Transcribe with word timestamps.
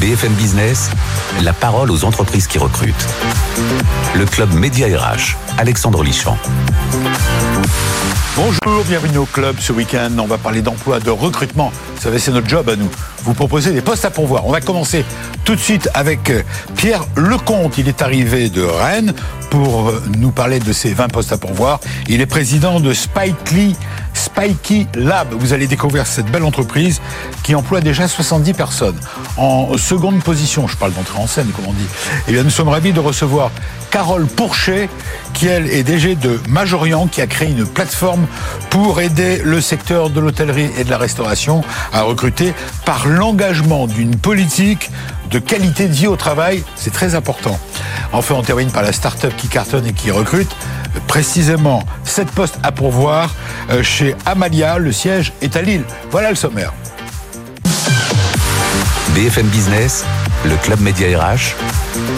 BFM 0.00 0.32
Business, 0.32 0.90
la 1.42 1.52
parole 1.52 1.90
aux 1.90 2.04
entreprises 2.04 2.46
qui 2.46 2.56
recrutent. 2.58 3.06
Le 4.14 4.24
club 4.24 4.50
Média 4.54 4.86
RH, 4.86 5.36
Alexandre 5.58 6.02
Lichamp. 6.02 6.38
Bonjour, 8.34 8.84
bienvenue 8.88 9.18
au 9.18 9.26
club 9.26 9.56
ce 9.60 9.74
week-end. 9.74 10.10
On 10.18 10.26
va 10.26 10.38
parler 10.38 10.62
d'emploi, 10.62 11.00
de 11.00 11.10
recrutement. 11.10 11.70
Vous 11.96 12.00
savez, 12.00 12.18
c'est 12.18 12.30
notre 12.30 12.48
job 12.48 12.70
à 12.70 12.76
nous. 12.76 12.88
Vous 13.24 13.34
proposer 13.34 13.72
des 13.72 13.82
postes 13.82 14.06
à 14.06 14.10
pourvoir. 14.10 14.46
On 14.46 14.52
va 14.52 14.62
commencer 14.62 15.04
tout 15.44 15.54
de 15.54 15.60
suite 15.60 15.90
avec 15.92 16.30
euh, 16.30 16.42
Pierre 16.76 17.04
Lecomte. 17.16 17.76
Il 17.76 17.86
est 17.86 18.00
arrivé 18.00 18.48
de 18.48 18.62
Rennes 18.62 19.12
pour 19.50 19.90
euh, 19.90 20.02
nous 20.16 20.30
parler 20.30 20.60
de 20.60 20.72
ses 20.72 20.94
20 20.94 21.08
postes 21.08 21.32
à 21.32 21.36
pourvoir. 21.36 21.80
Il 22.08 22.22
est 22.22 22.26
président 22.26 22.80
de 22.80 22.94
Spikely, 22.94 23.76
Spikey 24.20 24.86
Lab. 24.94 25.32
Vous 25.32 25.54
allez 25.54 25.66
découvrir 25.66 26.06
cette 26.06 26.26
belle 26.26 26.44
entreprise 26.44 27.00
qui 27.42 27.54
emploie 27.54 27.80
déjà 27.80 28.06
70 28.06 28.52
personnes. 28.52 29.00
En 29.38 29.78
seconde 29.78 30.22
position, 30.22 30.68
je 30.68 30.76
parle 30.76 30.92
d'entrée 30.92 31.18
en 31.18 31.26
scène, 31.26 31.48
comme 31.56 31.66
on 31.68 31.72
dit. 31.72 31.86
Eh 32.28 32.32
bien, 32.32 32.42
nous 32.42 32.50
sommes 32.50 32.68
ravis 32.68 32.92
de 32.92 33.00
recevoir 33.00 33.50
Carole 33.90 34.26
Pourchet, 34.26 34.90
qui 35.32 35.46
elle 35.46 35.68
est 35.70 35.82
DG 35.82 36.16
de 36.16 36.38
Majorian, 36.50 37.06
qui 37.06 37.22
a 37.22 37.26
créé 37.26 37.48
une 37.48 37.64
plateforme 37.64 38.26
pour 38.68 39.00
aider 39.00 39.40
le 39.42 39.60
secteur 39.62 40.10
de 40.10 40.20
l'hôtellerie 40.20 40.70
et 40.78 40.84
de 40.84 40.90
la 40.90 40.98
restauration 40.98 41.64
à 41.92 42.02
recruter 42.02 42.52
par 42.84 43.08
l'engagement 43.08 43.86
d'une 43.86 44.16
politique 44.16 44.90
de 45.30 45.38
qualité 45.38 45.86
de 45.86 45.92
vie 45.92 46.06
au 46.06 46.16
travail. 46.16 46.62
C'est 46.76 46.92
très 46.92 47.14
important. 47.14 47.58
Enfin, 48.12 48.34
on 48.36 48.42
termine 48.42 48.70
par 48.70 48.82
la 48.82 48.92
start-up 48.92 49.32
qui 49.36 49.48
cartonne 49.48 49.86
et 49.86 49.92
qui 49.92 50.10
recrute. 50.10 50.50
Précisément, 51.06 51.84
cette 52.04 52.30
postes 52.30 52.58
à 52.62 52.72
pourvoir 52.72 53.34
euh, 53.70 53.82
chez 53.82 54.16
Amalia. 54.26 54.78
Le 54.78 54.92
siège 54.92 55.32
est 55.40 55.56
à 55.56 55.62
Lille. 55.62 55.84
Voilà 56.10 56.30
le 56.30 56.36
sommaire. 56.36 56.72
BFM 59.14 59.46
Business, 59.46 60.04
le 60.44 60.56
club 60.56 60.80
Média 60.80 61.06
RH, 61.18 61.54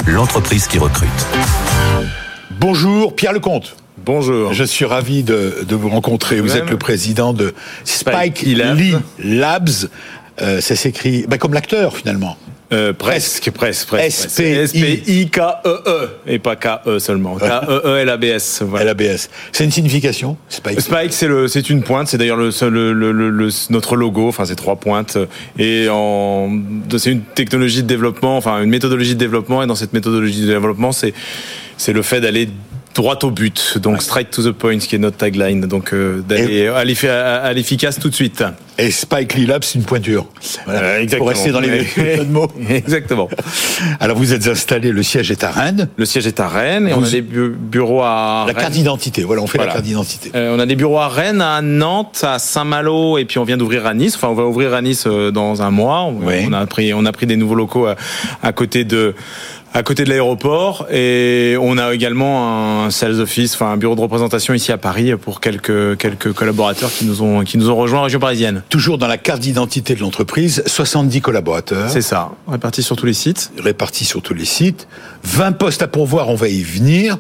l'entreprise 0.07 0.67
qui 0.67 0.79
recrute. 0.79 1.09
Bonjour, 2.51 3.15
Pierre 3.15 3.33
Lecomte. 3.33 3.77
Bonjour. 4.05 4.53
Je 4.53 4.65
suis 4.65 4.85
ravi 4.85 5.23
de, 5.23 5.65
de 5.67 5.77
vous 5.77 5.89
rencontrer. 5.89 6.41
Vous 6.41 6.57
êtes 6.57 6.71
le 6.71 6.79
président 6.79 7.33
de 7.33 7.55
Spike, 7.85 8.43
Lee 8.43 8.97
Labs. 9.19 9.89
Euh, 10.41 10.61
ça 10.61 10.77
s'écrit 10.77 11.27
bah, 11.29 11.39
comme 11.39 11.53
l'acteur 11.55 11.97
finalement. 11.97 12.37
Euh, 12.73 12.95
presque, 12.95 13.51
presque, 13.51 13.89
presque. 13.89 14.41
S-P-I-K-E-E, 14.41 16.09
et 16.27 16.39
pas 16.39 16.57
K-E 16.57 16.99
seulement. 17.01 17.37
K-E-E-L-A-B-S. 17.37 18.63
Voilà. 18.67 18.87
L-A-B-S. 18.87 19.29
C'est 19.53 19.65
une 19.65 19.71
signification, 19.71 20.39
Spike 20.49 20.81
Spike, 20.81 21.13
c'est 21.13 21.29
le, 21.29 21.49
c'est 21.49 21.69
une 21.69 21.83
pointe, 21.83 22.09
c'est 22.09 22.17
d'ailleurs 22.17 22.39
le, 22.39 22.49
le, 22.71 22.95
le, 22.95 23.29
le, 23.29 23.49
notre 23.69 23.95
logo, 23.95 24.27
enfin 24.27 24.47
c'est 24.47 24.57
trois 24.57 24.77
pointes. 24.77 25.19
Et 25.59 25.89
en, 25.91 26.49
c'est 26.97 27.13
une 27.13 27.21
technologie 27.21 27.83
de 27.83 27.89
développement, 27.89 28.39
enfin 28.39 28.63
une 28.63 28.71
méthodologie 28.71 29.15
de 29.15 29.21
développement, 29.21 29.63
et 29.63 29.67
dans 29.67 29.75
cette 29.75 29.93
méthodologie 29.93 30.41
de 30.41 30.47
développement, 30.47 30.93
c'est, 30.93 31.13
c'est 31.77 31.93
le 31.93 32.01
fait 32.01 32.23
d'aller 32.23 32.49
droit 32.95 33.19
au 33.23 33.31
but, 33.31 33.79
donc 33.79 34.03
straight 34.03 34.31
to 34.31 34.43
the 34.43 34.53
point, 34.53 34.79
qui 34.79 34.95
est 34.95 34.99
notre 34.99 35.17
tagline, 35.17 35.63
donc 35.63 35.93
euh, 35.93 36.21
d'aller 36.21 36.69
à 36.69 36.85
l'efficace 37.53 37.99
tout 37.99 38.09
de 38.09 38.15
suite. 38.15 38.45
Et 38.79 38.91
Spike 38.91 39.35
Lee 39.35 39.47
Lab, 39.47 39.63
c'est 39.65 39.79
une 39.79 39.85
pointure. 39.85 40.27
Voilà, 40.65 41.01
exactement. 41.01 41.19
Pour 41.19 41.29
rester 41.29 41.53
dans 41.53 41.61
les 41.61 41.69
de 42.19 42.25
mots. 42.25 42.51
exactement. 42.71 43.29
Alors 44.01 44.17
vous 44.17 44.33
êtes 44.33 44.47
installé, 44.47 44.93
le 44.93 45.03
siège 45.03 45.31
est 45.31 45.45
à 45.45 45.51
Rennes. 45.51 45.89
Le 45.97 46.05
siège 46.07 46.27
est 46.27 46.41
à 46.41 46.49
Rennes 46.49 46.89
et 46.89 46.95
on 46.95 47.05
a 47.05 47.09
des 47.11 47.21
bureaux 47.21 48.03
à 48.03 48.45
la 48.47 48.55
carte 48.55 48.73
d'identité. 48.73 49.25
Voilà, 49.25 49.43
on 49.43 49.47
fait 49.47 49.59
la 49.59 49.67
carte 49.67 49.85
d'identité. 49.85 50.31
Euh, 50.35 50.55
on 50.57 50.59
a 50.59 50.67
des 50.67 50.77
bureaux 50.77 50.99
à 50.99 51.09
Rennes, 51.09 51.43
à 51.43 51.61
Nantes, 51.61 52.25
à 52.27 52.39
Saint-Malo 52.39 53.19
et 53.19 53.25
puis 53.27 53.39
on 53.39 53.45
vient 53.45 53.59
d'ouvrir 53.59 53.87
à 53.87 53.95
Nice. 53.95 54.17
Enfin, 54.17 54.29
on 54.29 54.35
va 54.35 54.45
ouvrir 54.45 54.73
à 54.73 54.81
Nice 54.81 55.05
euh, 55.07 55.31
dans 55.31 55.61
un 55.63 55.71
mois. 55.71 56.05
On 56.05 56.53
a 56.53 56.67
pris, 56.67 56.95
on 56.95 57.05
a 57.05 57.13
pris 57.13 57.27
des 57.27 57.37
nouveaux 57.37 57.55
locaux 57.55 57.87
à, 57.87 57.97
à 58.43 58.53
côté 58.53 58.85
de 58.85 59.15
à 59.75 59.83
côté 59.83 60.05
de 60.05 60.11
l'aéroport 60.11 60.87
et 60.91 61.57
on 61.61 61.79
a 61.79 61.95
également 61.95 62.85
un 62.85 62.91
sales 62.91 63.21
office, 63.21 63.55
enfin 63.55 63.73
un 63.73 63.77
bureau 63.77 63.95
de 63.95 64.01
représentation 64.01 64.55
ici 64.55 64.73
à 64.73 64.79
Paris 64.79 65.13
pour 65.17 65.41
quelques 65.41 65.97
quelques 65.99 66.33
collaborateurs 66.33 66.91
qui 66.91 67.05
nous 67.05 67.23
ont 67.23 67.45
qui 67.45 67.59
nous 67.59 67.71
ont 67.71 67.77
rejoints 67.77 68.01
en 68.01 68.05
région 68.05 68.21
parisienne. 68.21 68.63
Toujours 68.69 68.99
dans 68.99 69.07
la 69.07 69.19
carte 69.19 69.41
d'identité 69.41 69.95
de 69.95 70.01
l'entreprise, 70.01 70.63
70 70.67 71.21
collaborateurs. 71.21 71.91
C'est 71.91 72.03
ça, 72.03 72.33
répartis 72.49 72.83
sur 72.83 72.97
tous 72.97 73.07
les 73.07 73.15
sites. 73.15 73.53
Répartis 73.59 74.05
sur 74.05 74.23
tous 74.23 74.35
les 74.35 74.45
sites, 74.45 74.89
20 75.25 75.53
postes 75.53 75.83
à 75.83 75.89
pourvoir, 75.89 76.29
on 76.29 76.35
va 76.35 76.49
y 76.49 76.63
venir. 76.63 77.19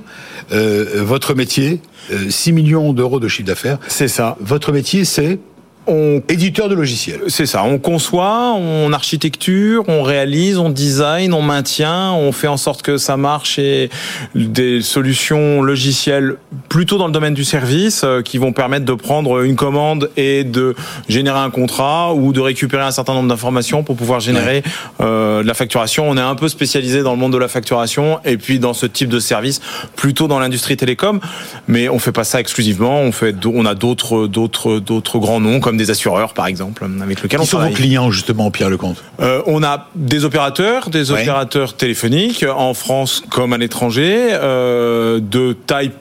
Euh, 0.52 1.02
votre 1.02 1.34
métier, 1.34 1.80
6 2.28 2.50
euh, 2.50 2.52
millions 2.52 2.92
d'euros 2.92 3.20
de 3.20 3.28
chiffre 3.28 3.46
d'affaires. 3.46 3.78
C'est 3.88 4.08
ça. 4.08 4.36
Votre 4.40 4.72
métier, 4.72 5.04
c'est 5.04 5.38
on 5.86 6.22
éditeur 6.28 6.68
de 6.68 6.74
logiciels. 6.74 7.22
C'est 7.28 7.46
ça. 7.46 7.64
On 7.64 7.78
conçoit, 7.78 8.54
on 8.54 8.92
architecture, 8.92 9.84
on 9.88 10.02
réalise, 10.02 10.58
on 10.58 10.70
design, 10.70 11.34
on 11.34 11.42
maintient, 11.42 12.12
on 12.12 12.30
fait 12.30 12.46
en 12.46 12.56
sorte 12.56 12.82
que 12.82 12.98
ça 12.98 13.16
marche 13.16 13.58
et 13.58 13.90
des 14.34 14.80
solutions 14.80 15.62
logicielles 15.62 16.36
plutôt 16.68 16.98
dans 16.98 17.06
le 17.06 17.12
domaine 17.12 17.34
du 17.34 17.44
service 17.44 18.02
euh, 18.04 18.22
qui 18.22 18.38
vont 18.38 18.52
permettre 18.52 18.84
de 18.84 18.94
prendre 18.94 19.42
une 19.42 19.56
commande 19.56 20.10
et 20.16 20.44
de 20.44 20.74
générer 21.08 21.38
un 21.38 21.50
contrat 21.50 22.14
ou 22.14 22.32
de 22.32 22.40
récupérer 22.40 22.82
un 22.82 22.90
certain 22.90 23.14
nombre 23.14 23.28
d'informations 23.28 23.82
pour 23.82 23.96
pouvoir 23.96 24.20
générer 24.20 24.62
euh, 25.00 25.42
de 25.42 25.46
la 25.48 25.54
facturation. 25.54 26.08
On 26.08 26.16
est 26.16 26.20
un 26.20 26.36
peu 26.36 26.48
spécialisé 26.48 27.02
dans 27.02 27.12
le 27.12 27.18
monde 27.18 27.32
de 27.32 27.38
la 27.38 27.48
facturation 27.48 28.20
et 28.24 28.36
puis 28.36 28.58
dans 28.58 28.74
ce 28.74 28.86
type 28.86 29.08
de 29.08 29.18
service 29.18 29.60
plutôt 29.96 30.28
dans 30.28 30.38
l'industrie 30.38 30.76
télécom, 30.76 31.20
mais 31.66 31.88
on 31.88 31.98
fait 31.98 32.12
pas 32.12 32.24
ça 32.24 32.38
exclusivement. 32.38 33.00
On 33.00 33.12
fait, 33.12 33.34
on 33.46 33.66
a 33.66 33.74
d'autres, 33.74 34.26
d'autres, 34.28 34.78
d'autres 34.78 35.18
grands 35.18 35.40
noms 35.40 35.60
comme 35.60 35.71
des 35.76 35.90
assureurs, 35.90 36.34
par 36.34 36.46
exemple, 36.46 36.86
avec 37.02 37.22
lesquels 37.22 37.40
Qui 37.40 37.44
on 37.44 37.46
sont 37.46 37.60
vos 37.60 37.74
clients, 37.74 38.10
justement, 38.10 38.50
Pierre 38.50 38.70
Lecomte 38.70 39.02
euh, 39.20 39.42
On 39.46 39.62
a 39.62 39.88
des 39.94 40.24
opérateurs, 40.24 40.90
des 40.90 41.10
opérateurs 41.10 41.74
téléphoniques, 41.74 42.44
en 42.48 42.74
France 42.74 43.22
comme 43.30 43.52
à 43.52 43.58
l'étranger, 43.58 44.28
euh, 44.32 45.20
de 45.20 45.52
taille 45.52 45.92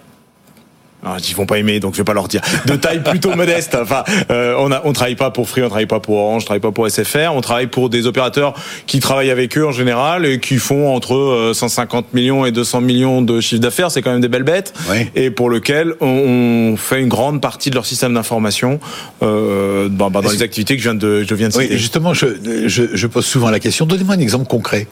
alors, 1.04 1.18
ils 1.28 1.36
vont 1.36 1.48
pas 1.48 1.58
aimer, 1.58 1.80
donc 1.80 1.94
je 1.94 2.00
vais 2.00 2.04
pas 2.04 2.14
leur 2.14 2.28
dire. 2.28 2.42
De 2.68 2.76
taille 2.76 3.02
plutôt 3.02 3.36
modeste. 3.36 3.76
Enfin, 3.80 4.04
euh, 4.30 4.56
on 4.60 4.72
a, 4.72 4.82
on 4.86 4.94
travaille 4.94 5.16
pas 5.16 5.32
pour 5.32 5.50
Free, 5.50 5.64
on 5.64 5.68
travaille 5.70 5.88
pas 5.88 6.00
pour 6.00 6.18
Orange, 6.18 6.44
on 6.44 6.46
travaille 6.46 6.62
pas 6.62 6.72
pour 6.72 6.88
SFR. 6.88 7.32
On 7.34 7.42
travaille 7.42 7.68
pour 7.68 7.90
des 7.90 8.06
opérateurs 8.06 8.54
qui 8.86 9.00
travaillent 9.00 9.32
avec 9.32 9.58
eux 9.58 9.66
en 9.66 9.72
général 9.72 10.26
et 10.26 10.40
qui 10.40 10.58
font 10.58 10.94
entre 10.94 11.52
150 11.56 12.06
euh, 12.06 12.08
millions 12.14 12.46
et 12.46 12.52
200 12.52 12.82
millions 12.82 13.22
de 13.24 13.42
chiffre 13.42 13.62
d'affaires. 13.62 13.90
C'est 13.90 14.04
quand 14.04 14.12
même 14.12 14.22
des 14.22 14.28
belles 14.28 14.44
bêtes. 14.44 14.74
Et 15.16 15.32
pour 15.32 15.50
lequel 15.50 15.96
on, 16.02 16.76
fait 16.78 17.02
une 17.02 17.10
grande 17.10 17.42
partie 17.42 17.70
de 17.70 17.76
leur 17.76 17.86
système 17.86 18.14
d'information 18.14 18.80
euh, 19.24 19.90
dans, 19.90 20.10
dans 20.10 20.22
les 20.22 20.42
activités 20.42 20.76
que 20.76 20.84
je 20.84 20.90
viens 20.90 20.96
de, 20.96 21.24
je 21.24 21.36
viens 21.36 21.48
de 21.48 21.54
citer. 21.54 21.68
Oui, 21.72 21.78
justement, 21.78 22.14
je, 22.14 22.28
je, 22.68 22.84
je 22.94 23.08
pose 23.08 23.26
souvent 23.26 23.50
la 23.50 23.60
question. 23.60 23.86
Donnez-moi 23.86 24.16
un 24.16 24.20
exemple 24.20 24.48
concret. 24.48 24.88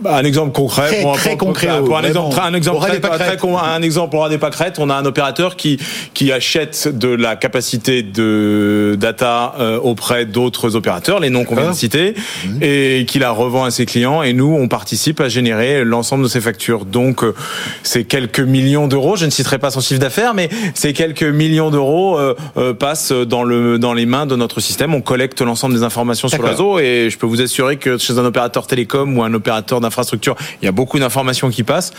Bah, 0.00 0.16
un 0.16 0.24
exemple 0.24 0.52
concret. 0.52 0.88
Très, 0.88 1.02
pour, 1.02 1.16
très 1.16 1.36
concret. 1.36 1.68
Pour, 1.84 1.98
un, 1.98 2.04
exemple, 2.04 2.36
un 2.40 2.54
exemple 2.54 2.80
très, 2.80 3.00
très, 3.00 3.38
un 3.46 3.82
exemple 3.82 4.10
pour 4.10 4.28
des 4.30 4.38
pâquerettes, 4.38 4.78
on 4.78 4.88
a 4.88 4.94
un 4.94 5.04
opérateur 5.04 5.56
qui 5.56 5.78
qui 6.14 6.32
achète 6.32 6.88
de 6.96 7.08
la 7.08 7.36
capacité 7.36 8.02
de 8.02 8.96
data 8.98 9.54
euh, 9.60 9.78
auprès 9.78 10.24
d'autres 10.24 10.74
opérateurs, 10.74 11.20
les 11.20 11.28
noms 11.28 11.44
qu'on 11.44 11.56
vient 11.56 11.70
de 11.70 11.76
citer, 11.76 12.14
mmh. 12.14 12.62
et 12.62 13.04
qui 13.06 13.18
la 13.18 13.30
revend 13.30 13.64
à 13.64 13.70
ses 13.70 13.84
clients. 13.84 14.22
Et 14.22 14.32
nous, 14.32 14.56
on 14.58 14.68
participe 14.68 15.20
à 15.20 15.28
générer 15.28 15.84
l'ensemble 15.84 16.24
de 16.24 16.28
ces 16.28 16.40
factures. 16.40 16.86
Donc, 16.86 17.22
euh, 17.22 17.34
c'est 17.82 18.04
quelques 18.04 18.40
millions 18.40 18.88
d'euros. 18.88 19.16
Je 19.16 19.26
ne 19.26 19.30
citerai 19.30 19.58
pas 19.58 19.70
son 19.70 19.80
chiffre 19.80 20.00
d'affaires, 20.00 20.32
mais 20.32 20.48
ces 20.74 20.94
quelques 20.94 21.22
millions 21.22 21.70
d'euros 21.70 22.18
euh, 22.18 22.72
passent 22.72 23.12
dans 23.12 23.44
le 23.44 23.78
dans 23.78 23.92
les 23.92 24.06
mains 24.06 24.24
de 24.24 24.36
notre 24.36 24.60
système. 24.60 24.94
On 24.94 25.02
collecte 25.02 25.42
l'ensemble 25.42 25.74
des 25.74 25.82
informations 25.82 26.28
sur 26.28 26.42
le 26.42 26.48
réseau, 26.48 26.78
et 26.78 27.08
je 27.10 27.18
peux 27.18 27.26
vous 27.26 27.42
assurer 27.42 27.76
que 27.76 27.98
chez 27.98 28.18
un 28.18 28.24
opérateur 28.24 28.66
télécom 28.66 29.18
ou 29.18 29.22
un 29.22 29.34
opérateur 29.34 29.82
il 29.90 30.64
y 30.64 30.68
a 30.68 30.72
beaucoup 30.72 30.98
d'informations 30.98 31.50
qui 31.50 31.62
passent 31.62 31.92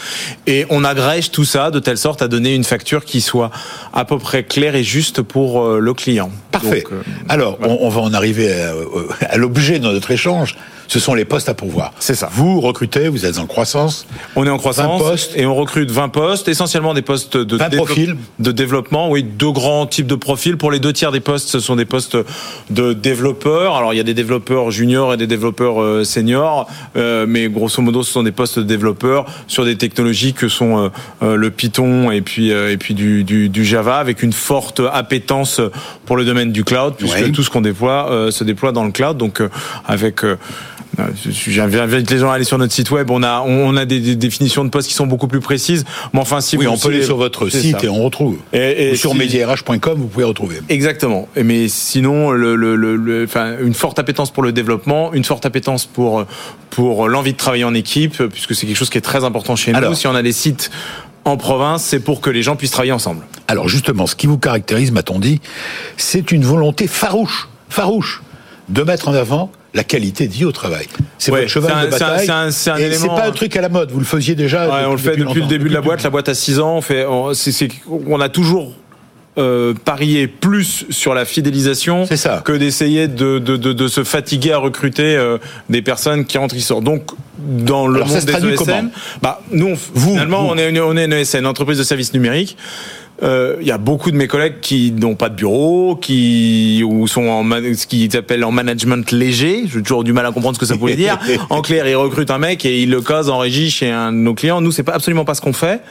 et 0.47 0.66
on 0.69 0.84
agrège 0.84 1.31
tout 1.31 1.46
ça 1.46 1.72
de 1.72 1.79
telle 1.79 1.97
sorte 1.97 2.22
à 2.22 2.28
donner 2.28 2.56
une 2.56 2.63
facture 2.63 3.06
qui 3.06 3.22
soit 3.22 3.52
à 3.94 4.06
peu 4.06 4.18
près 4.18 4.44
claire 4.44 4.75
et 4.75 4.84
juste 4.84 5.22
pour 5.22 5.62
euh, 5.62 5.79
le 5.79 5.94
client. 5.94 6.31
Parfait. 6.51 6.84
Euh, 6.91 7.01
Alors, 7.30 7.57
on, 7.62 7.90
va 7.90 8.01
en 8.01 8.13
arriver 8.13 8.51
à 9.30 9.38
l'objet 9.38 9.80
de 9.80 9.84
notre 9.84 10.12
échange 10.12 10.56
ce 10.91 11.00
sont 11.00 11.13
les 11.13 11.24
postes 11.24 11.47
à 11.47 11.53
pourvoir. 11.53 11.94
C'est 12.00 12.16
ça. 12.16 12.29
Vous 12.34 12.60
recrutez, 12.60 13.07
vous 13.07 13.25
êtes 13.25 13.38
en 13.38 13.45
croissance. 13.45 14.06
On 14.36 14.45
est 14.45 14.50
en 14.50 14.57
croissance. 14.57 15.01
20 15.01 15.07
postes. 15.07 15.31
Et 15.38 15.45
on 15.45 15.56
recrute 15.56 15.89
20 15.89 16.10
postes, 16.10 16.50
essentiellement 16.50 16.94
des 16.94 17.01
postes 17.01 17.38
de, 17.38 17.56
profils. 17.77 18.18
de 18.39 18.51
développement. 18.51 19.10
Oui, 19.10 19.24
deux 19.24 19.54
grands 19.54 19.86
types 19.86 20.06
de 20.06 20.15
profils. 20.15 20.57
Pour 20.57 20.69
les 20.69 20.80
deux 20.80 20.92
tiers 20.92 21.13
des 21.13 21.21
postes, 21.21 21.48
ce 21.48 21.62
sont 21.62 21.77
des 21.77 21.86
postes 21.86 22.18
de 22.71 22.92
développeurs. 22.92 23.77
Alors, 23.77 23.94
il 23.94 23.98
y 23.98 24.00
a 24.01 24.04
des 24.04 24.13
développeurs 24.13 24.69
juniors 24.69 25.13
et 25.13 25.18
des 25.18 25.27
développeurs 25.27 25.81
euh, 25.81 26.04
seniors. 26.04 26.68
Euh, 26.98 27.25
mais 27.25 27.48
grosso 27.48 27.81
modo, 27.81 28.04
ce 28.04 28.12
sont 28.12 28.24
des 28.24 28.33
postes 28.33 28.60
de 28.60 28.65
développeurs 28.65 29.25
sur 29.48 29.63
des 29.63 29.77
technologies 29.77 30.33
que 30.33 30.50
sont 30.50 30.92
euh, 31.24 31.38
le 31.38 31.51
Python 31.51 32.12
et 32.12 32.19
puis, 32.19 32.50
et 32.50 32.75
puis 32.75 32.95
du, 32.95 33.24
du, 33.24 33.63
Java 33.63 34.00
avec 34.00 34.24
une 34.24 34.33
forte 34.33 34.81
appétence 34.92 35.62
pour 36.06 36.18
le 36.18 36.25
domaine 36.25 36.51
du 36.51 36.65
cloud 36.65 36.95
puisque 36.98 37.31
tout 37.31 37.44
ce 37.44 37.50
qu'on 37.50 37.62
déploie 37.62 38.27
se 38.30 38.44
déploie 38.44 38.74
dans 38.74 38.83
le 38.83 38.92
cloud. 38.92 39.15
Donc, 39.15 39.42
avec 39.88 40.25
J'invite 41.47 42.11
les 42.11 42.17
gens 42.17 42.29
à 42.29 42.35
aller 42.35 42.43
sur 42.43 42.57
notre 42.57 42.73
site 42.73 42.91
web. 42.91 43.09
On 43.09 43.23
a, 43.23 43.41
on 43.41 43.75
a 43.77 43.85
des, 43.85 44.15
définitions 44.15 44.65
de 44.65 44.69
postes 44.69 44.88
qui 44.88 44.93
sont 44.93 45.07
beaucoup 45.07 45.27
plus 45.27 45.39
précises. 45.39 45.85
Mais 46.13 46.19
enfin, 46.19 46.41
si 46.41 46.57
oui, 46.57 46.67
on 46.67 46.77
peut 46.77 46.89
aller 46.89 47.03
sur 47.03 47.17
votre 47.17 47.49
site 47.49 47.83
et 47.83 47.89
on 47.89 48.03
retrouve. 48.03 48.38
Et, 48.53 48.95
sur 48.95 49.11
si... 49.11 49.17
vous 49.95 50.07
pouvez 50.07 50.25
retrouver. 50.25 50.57
Exactement. 50.69 51.27
Mais 51.41 51.67
sinon, 51.67 52.31
le, 52.31 52.55
le, 52.55 52.75
le, 52.75 53.23
enfin, 53.23 53.55
une 53.61 53.73
forte 53.73 53.99
appétence 53.99 54.31
pour 54.31 54.43
le 54.43 54.51
développement, 54.51 55.13
une 55.13 55.23
forte 55.23 55.45
appétence 55.45 55.85
pour 55.85 56.25
pour 56.69 57.09
l'envie 57.09 57.33
de 57.33 57.38
travailler 57.38 57.65
en 57.65 57.73
équipe, 57.73 58.23
puisque 58.27 58.55
c'est 58.55 58.65
quelque 58.65 58.77
chose 58.77 58.89
qui 58.89 58.97
est 58.97 59.01
très 59.01 59.23
important 59.23 59.55
chez 59.55 59.73
nous. 59.73 59.93
si 59.93 60.07
on 60.07 60.15
a 60.15 60.23
des 60.23 60.31
sites 60.31 60.71
en 61.25 61.38
province, 61.38 61.83
c'est 61.83 61.99
pour 61.99 62.21
que 62.21 62.29
les 62.29 62.41
gens 62.41 62.55
puissent 62.55 62.71
travailler 62.71 62.93
ensemble. 62.93 63.25
Alors 63.47 63.67
justement, 63.67 64.07
ce 64.07 64.15
qui 64.15 64.27
vous 64.27 64.38
caractérise, 64.38 64.91
m'a-t-on 64.91 65.19
dit, 65.19 65.41
c'est 65.97 66.31
une 66.31 66.43
volonté 66.43 66.88
farouche, 66.88 67.49
farouche, 67.69 68.23
de 68.69 68.83
mettre 68.83 69.09
en 69.09 69.13
avant 69.13 69.51
la 69.73 69.83
qualité 69.83 70.27
de 70.27 70.33
vie 70.33 70.45
au 70.45 70.51
travail. 70.51 70.88
C'est 71.18 71.31
votre 71.31 71.47
cheval 71.47 71.85
de 71.85 71.91
bataille. 71.91 72.25
C'est 72.51 72.69
un, 72.69 72.77
et 72.77 72.94
c'est 72.94 73.07
pas 73.07 73.27
un 73.27 73.31
truc 73.31 73.56
à 73.56 73.62
la 73.62 73.69
mode. 73.69 73.91
Vous 73.91 74.00
le 74.00 74.06
faisiez 74.06 74.35
déjà. 74.35 74.68
Ouais, 74.68 74.85
on 74.85 74.91
le 74.91 74.97
fait 74.97 75.15
depuis, 75.15 75.41
le 75.41 75.47
début 75.47 75.69
de 75.69 75.73
la 75.73 75.81
boîte. 75.81 76.03
La 76.03 76.09
boîte 76.09 76.29
a 76.29 76.33
6 76.33 76.59
ans. 76.59 76.77
On 76.77 76.81
fait. 76.81 77.06
On, 77.06 77.31
on 78.07 78.21
a 78.21 78.29
toujours 78.29 78.73
euh, 79.38 79.73
parier 79.73 80.27
plus 80.27 80.85
sur 80.89 81.13
la 81.13 81.23
fidélisation 81.23 82.06
que 82.44 82.51
d'essayer 82.51 83.07
de, 83.07 83.39
de, 83.39 83.56
de, 83.56 83.71
de, 83.71 83.88
se 83.88 84.03
fatiguer 84.03 84.51
à 84.51 84.57
recruter 84.57 85.15
euh, 85.15 85.38
des 85.69 85.81
personnes 85.81 86.25
qui 86.25 86.38
rentrent 86.38 86.53
qui 86.53 86.62
sortent. 86.62 86.83
Donc 86.83 87.12
dans 87.39 87.88
le 87.88 88.01
monde 88.03 88.25
des 88.25 88.33
ESN, 88.33 88.89
bah 89.21 89.41
nous 89.51 89.77
vous, 89.94 90.09
finalement 90.09 90.50
on 90.50 90.57
est 90.57 90.69
une, 90.69 90.81
on 90.81 90.97
est 90.97 91.06
une 91.06 91.13
ESN, 91.13 91.45
entreprise 91.45 91.77
de 91.77 91.83
services 91.83 92.13
numériques. 92.13 92.57
Euh, 93.23 93.57
il 93.62 93.68
y 93.68 93.71
a 93.71 93.77
beaucoup 93.77 94.09
de 94.09 94.15
mes 94.15 94.27
collègues 94.27 94.59
qui 94.62 94.91
n'ont 94.91 95.15
pas 95.15 95.29
de 95.29 95.35
bureau, 95.35 95.95
qui 95.95 96.83
ou 96.85 97.07
sont 97.07 97.27
en 97.27 97.44
ce 97.50 97.85
qu'ils 97.85 98.15
appellent 98.18 98.44
en 98.44 98.51
management 98.51 99.12
léger. 99.12 99.63
J'ai 99.68 99.81
toujours 99.83 100.03
du 100.03 100.13
mal 100.13 100.25
à 100.25 100.31
comprendre 100.31 100.56
ce 100.56 100.59
que 100.59 100.65
ça 100.65 100.75
voulait 100.75 100.95
dire. 100.95 101.19
en 101.50 101.62
clair, 101.62 101.88
ils 101.88 101.95
recrutent 101.95 102.31
un 102.31 102.39
mec 102.39 102.65
et 102.65 102.81
ils 102.81 102.89
le 102.89 103.01
casent 103.01 103.29
en 103.29 103.38
régie 103.38 103.69
chez 103.69 103.89
un 103.89 104.12
de 104.12 104.18
nos 104.18 104.33
clients. 104.33 104.62
Nous, 104.62 104.71
c'est 104.71 104.83
pas 104.83 104.94
absolument 104.94 105.25
pas 105.25 105.35
ce 105.35 105.41
qu'on 105.41 105.53
fait. 105.53 105.81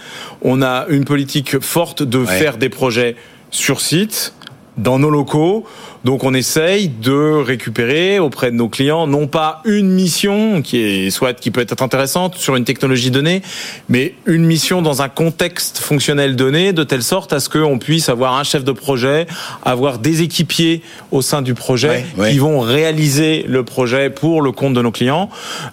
On 0.43 0.61
a 0.63 0.87
une 0.89 1.05
politique 1.05 1.61
forte 1.61 2.03
de 2.03 2.25
faire 2.25 2.57
des 2.57 2.69
projets 2.69 3.15
sur 3.51 3.81
site 3.81 4.35
dans 4.77 4.99
nos 4.99 5.11
locaux. 5.11 5.65
Donc 6.05 6.25
on 6.25 6.33
essaye 6.33 6.89
de 6.89 7.43
récupérer 7.43 8.19
auprès 8.19 8.51
de 8.51 8.57
nos 8.57 8.69
clients 8.69 9.07
non 9.07 9.27
pas 9.27 9.61
une 9.67 9.91
mission 9.91 10.63
qui 10.63 10.79
est 10.79 11.11
soit 11.11 11.35
qui 11.35 11.51
peut 11.51 11.61
être 11.61 11.83
intéressante 11.83 12.37
sur 12.37 12.57
une 12.57 12.65
technologie 12.65 13.11
donnée, 13.11 13.43
mais 13.89 14.15
une 14.25 14.45
mission 14.45 14.81
dans 14.81 15.03
un 15.03 15.09
contexte 15.09 15.79
fonctionnel 15.79 16.37
donné, 16.37 16.73
de 16.73 16.85
telle 16.85 17.03
sorte 17.03 17.33
à 17.33 17.41
ce 17.41 17.49
qu'on 17.51 17.79
puisse 17.79 18.09
avoir 18.09 18.37
un 18.37 18.45
chef 18.45 18.65
de 18.65 18.73
projet, 18.73 19.27
avoir 19.63 19.99
des 19.99 20.23
équipiers 20.23 20.83
au 21.11 21.21
sein 21.21 21.43
du 21.43 21.55
projet 21.55 22.05
qui 22.31 22.39
vont 22.39 22.61
réaliser 22.61 23.45
le 23.47 23.63
projet 23.65 24.09
pour 24.09 24.41
le 24.41 24.53
compte 24.53 24.73
de 24.75 24.83
nos 24.83 24.93
clients 24.93 25.29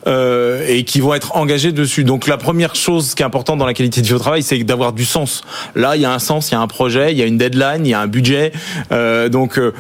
euh, 0.08 0.66
et 0.68 0.84
qui 0.84 1.00
vont 1.00 1.14
être 1.14 1.38
engagés 1.38 1.72
dessus. 1.72 2.04
Donc 2.04 2.28
la 2.28 2.38
première 2.38 2.76
chose 2.76 3.16
qui 3.16 3.24
est 3.24 3.26
importante 3.26 3.60
dans 3.60 3.66
la 3.66 3.74
qualité 3.74 4.02
de 4.02 4.08
vie 4.08 4.14
au 4.14 4.20
travail, 4.20 4.44
c'est 4.44 4.58
d'avoir 4.64 4.92
du 4.92 5.06
sens. 5.06 5.44
Là, 5.76 5.96
il 5.96 6.02
y 6.02 6.06
a 6.06 6.12
un 6.12 6.20
sens, 6.20 6.50
il 6.50 6.56
y 6.56 6.58
a 6.58 6.62
un 6.62 6.68
projet, 6.68 7.12
il 7.14 7.18
y 7.18 7.22
a 7.22 7.26
une 7.26 7.38
deadline, 7.38 7.86
il 7.86 7.90
y 7.90 7.94
a 7.94 8.02
un 8.02 8.08
budget. 8.08 8.52
Euh, 8.92 9.30
donc 9.30 9.58
euh, 9.58 9.74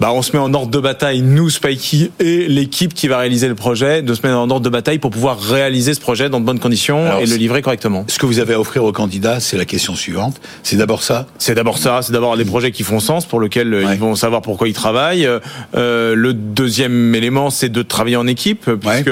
bah, 0.00 0.10
on 0.12 0.22
se 0.22 0.32
met 0.32 0.38
en 0.38 0.52
ordre 0.54 0.70
de 0.70 0.80
bataille, 0.80 1.22
nous, 1.22 1.50
Spikey, 1.50 2.10
et 2.18 2.48
l'équipe 2.48 2.94
qui 2.94 3.08
va 3.08 3.18
réaliser 3.18 3.48
le 3.48 3.54
projet, 3.54 4.02
de 4.02 4.12
se 4.14 4.22
mettre 4.22 4.36
en 4.36 4.50
ordre 4.50 4.60
de 4.60 4.68
bataille 4.68 4.98
pour 4.98 5.10
pouvoir 5.10 5.40
réaliser 5.40 5.94
ce 5.94 6.00
projet 6.00 6.28
dans 6.28 6.40
de 6.40 6.44
bonnes 6.44 6.58
conditions 6.58 7.18
et 7.18 7.26
le 7.26 7.36
livrer 7.36 7.62
correctement. 7.62 8.04
Ce 8.08 8.18
que 8.18 8.26
vous 8.26 8.38
avez 8.40 8.54
à 8.54 8.60
offrir 8.60 8.84
aux 8.84 8.92
candidats, 8.92 9.40
c'est 9.40 9.56
la 9.56 9.64
question 9.64 9.94
suivante. 9.94 10.40
C'est 10.62 10.76
d'abord 10.76 11.02
ça 11.02 11.26
C'est 11.38 11.54
d'abord 11.54 11.78
ça. 11.78 12.00
C'est 12.02 12.12
d'abord 12.12 12.36
des 12.36 12.44
projets 12.44 12.72
qui 12.72 12.82
font 12.82 13.00
sens, 13.00 13.26
pour 13.26 13.40
lesquels 13.40 13.72
euh, 13.72 13.92
ils 13.92 13.98
vont 13.98 14.14
savoir 14.14 14.42
pourquoi 14.42 14.68
ils 14.68 14.74
travaillent. 14.74 15.28
Euh, 15.76 16.14
le 16.14 16.34
deuxième 16.34 17.14
élément, 17.14 17.50
c'est 17.50 17.68
de 17.68 17.82
travailler 17.82 18.16
en 18.16 18.26
équipe, 18.26 18.68
puisque 18.80 19.10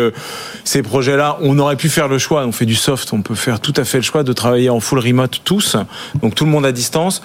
ces 0.64 0.82
projets-là, 0.82 1.38
on 1.42 1.58
aurait 1.58 1.76
pu 1.76 1.88
faire 1.88 2.08
le 2.08 2.18
choix, 2.18 2.44
on 2.46 2.52
fait 2.52 2.66
du 2.66 2.74
soft, 2.74 3.12
on 3.12 3.22
peut 3.22 3.34
faire 3.34 3.60
tout 3.60 3.74
à 3.76 3.84
fait 3.84 3.98
le 3.98 4.04
choix 4.04 4.22
de 4.24 4.32
travailler 4.32 4.70
en 4.70 4.80
full 4.80 4.98
remote 4.98 5.40
tous, 5.44 5.76
donc 6.22 6.34
tout 6.34 6.44
le 6.44 6.50
monde 6.50 6.66
à 6.66 6.72
distance. 6.72 7.22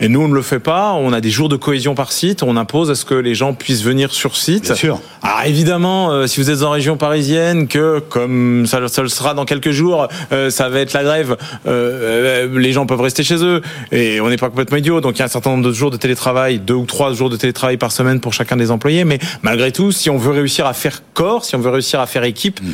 Et 0.00 0.08
nous, 0.08 0.20
on 0.20 0.28
ne 0.28 0.34
le 0.34 0.42
fait 0.42 0.58
pas. 0.58 0.92
On 0.92 1.12
a 1.12 1.20
des 1.20 1.30
jours 1.30 1.48
de 1.48 1.56
cohésion 1.56 1.94
par 1.94 2.12
site. 2.12 2.42
On 2.42 2.56
impose 2.56 2.90
à 2.90 2.94
ce 2.94 3.04
que 3.04 3.14
les 3.14 3.34
gens 3.34 3.54
puissent 3.54 3.82
venir 3.82 4.12
sur 4.12 4.36
site. 4.36 4.64
Bien 4.64 4.74
sûr. 4.74 5.00
Alors 5.22 5.42
évidemment, 5.46 6.10
euh, 6.10 6.26
si 6.26 6.40
vous 6.40 6.50
êtes 6.50 6.62
en 6.62 6.70
région 6.70 6.96
parisienne, 6.96 7.66
que 7.66 8.00
comme 8.00 8.66
ça, 8.66 8.86
ça 8.88 9.02
le 9.02 9.08
sera 9.08 9.34
dans 9.34 9.44
quelques 9.44 9.70
jours, 9.70 10.08
euh, 10.32 10.50
ça 10.50 10.68
va 10.68 10.80
être 10.80 10.92
la 10.92 11.02
grève, 11.02 11.36
euh, 11.66 12.58
les 12.58 12.72
gens 12.72 12.86
peuvent 12.86 13.00
rester 13.00 13.24
chez 13.24 13.42
eux. 13.42 13.62
Et 13.90 14.20
on 14.20 14.28
n'est 14.28 14.36
pas 14.36 14.48
complètement 14.48 14.76
idiot. 14.76 15.00
Donc 15.00 15.16
il 15.16 15.20
y 15.20 15.22
a 15.22 15.26
un 15.26 15.28
certain 15.28 15.50
nombre 15.50 15.66
de 15.66 15.72
jours 15.72 15.90
de 15.90 15.96
télétravail, 15.96 16.58
deux 16.58 16.74
ou 16.74 16.84
trois 16.84 17.12
jours 17.14 17.30
de 17.30 17.36
télétravail 17.36 17.78
par 17.78 17.92
semaine 17.92 18.20
pour 18.20 18.34
chacun 18.34 18.56
des 18.56 18.70
employés. 18.70 19.04
Mais 19.04 19.18
malgré 19.42 19.72
tout, 19.72 19.92
si 19.92 20.10
on 20.10 20.18
veut 20.18 20.32
réussir 20.32 20.66
à 20.66 20.74
faire 20.74 21.02
corps, 21.14 21.44
si 21.44 21.56
on 21.56 21.60
veut 21.60 21.70
réussir 21.70 22.00
à 22.00 22.06
faire 22.06 22.24
équipe, 22.24 22.60
mm 22.62 22.72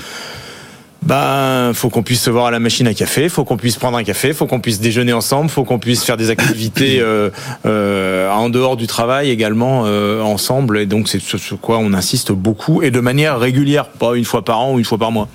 ben 1.02 1.72
faut 1.74 1.90
qu'on 1.90 2.02
puisse 2.02 2.22
se 2.22 2.30
voir 2.30 2.46
à 2.46 2.50
la 2.50 2.60
machine 2.60 2.86
à 2.86 2.94
café, 2.94 3.28
faut 3.28 3.44
qu'on 3.44 3.56
puisse 3.56 3.76
prendre 3.76 3.98
un 3.98 4.04
café, 4.04 4.32
faut 4.32 4.46
qu'on 4.46 4.60
puisse 4.60 4.80
déjeuner 4.80 5.12
ensemble, 5.12 5.50
faut 5.50 5.64
qu'on 5.64 5.80
puisse 5.80 6.04
faire 6.04 6.16
des 6.16 6.30
activités 6.30 7.00
euh, 7.00 7.30
euh, 7.66 8.30
en 8.30 8.48
dehors 8.48 8.76
du 8.76 8.86
travail 8.86 9.30
également 9.30 9.82
euh, 9.86 10.22
ensemble. 10.22 10.78
Et 10.78 10.86
donc 10.86 11.08
c'est 11.08 11.20
sur 11.20 11.60
quoi 11.60 11.78
on 11.78 11.92
insiste 11.92 12.30
beaucoup 12.30 12.82
et 12.82 12.90
de 12.90 13.00
manière 13.00 13.38
régulière, 13.38 13.88
pas 13.88 14.14
une 14.14 14.24
fois 14.24 14.44
par 14.44 14.60
an 14.60 14.74
ou 14.74 14.78
une 14.78 14.84
fois 14.84 14.98
par 14.98 15.10
mois. 15.10 15.28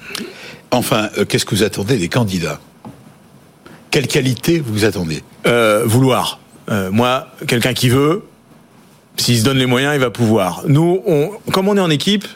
Enfin, 0.71 1.09
qu'est-ce 1.27 1.45
que 1.45 1.55
vous 1.55 1.63
attendez 1.63 1.97
des 1.97 2.09
candidats? 2.09 2.59
Quelle 3.91 4.07
qualité 4.07 4.61
vous 4.65 4.85
attendez? 4.85 5.23
Vouloir. 5.85 6.39
moi, 6.91 7.27
quelqu'un 7.47 7.73
qui 7.73 7.87
veut, 7.87 8.23
s'il 9.15 9.37
se 9.39 9.43
donne 9.43 9.57
les 9.57 9.65
moyens, 9.65 9.95
il 9.95 9.99
va 9.99 10.09
pouvoir. 10.09 10.63
Nous, 10.67 11.01
on, 11.05 11.31
comme 11.51 11.69
on 11.69 11.77
est 11.77 11.81
en 11.81 11.89
équipe, 11.89 12.27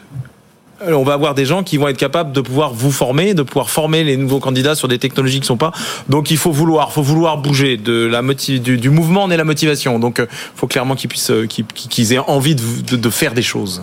on 0.88 1.02
va 1.02 1.14
avoir 1.14 1.34
des 1.34 1.44
gens 1.44 1.62
qui 1.62 1.76
vont 1.76 1.88
être 1.88 1.96
capables 1.96 2.32
de 2.32 2.40
pouvoir 2.40 2.72
vous 2.72 2.92
former, 2.92 3.34
de 3.34 3.42
pouvoir 3.42 3.70
former 3.70 4.04
les 4.04 4.16
nouveaux 4.16 4.40
candidats 4.40 4.74
sur 4.74 4.88
des 4.88 4.98
technologies 4.98 5.40
qui 5.40 5.46
sont 5.46 5.56
pas. 5.56 5.72
Donc 6.08 6.30
il 6.30 6.36
faut 6.36 6.52
vouloir, 6.52 6.92
faut 6.92 7.02
vouloir 7.02 7.38
bouger. 7.38 7.76
De 7.76 8.06
la 8.06 8.22
du, 8.22 8.78
du 8.78 8.90
mouvement 8.90 9.30
est 9.30 9.36
la 9.36 9.44
motivation. 9.44 9.98
Donc 9.98 10.16
il 10.18 10.22
euh, 10.22 10.26
faut 10.54 10.66
clairement 10.66 10.94
qu'ils 10.94 11.08
puissent, 11.08 11.30
euh, 11.30 11.46
qu'ils 11.46 12.12
aient 12.12 12.18
envie 12.18 12.54
de 12.54 13.10
faire 13.10 13.34
des 13.34 13.42
choses. 13.42 13.82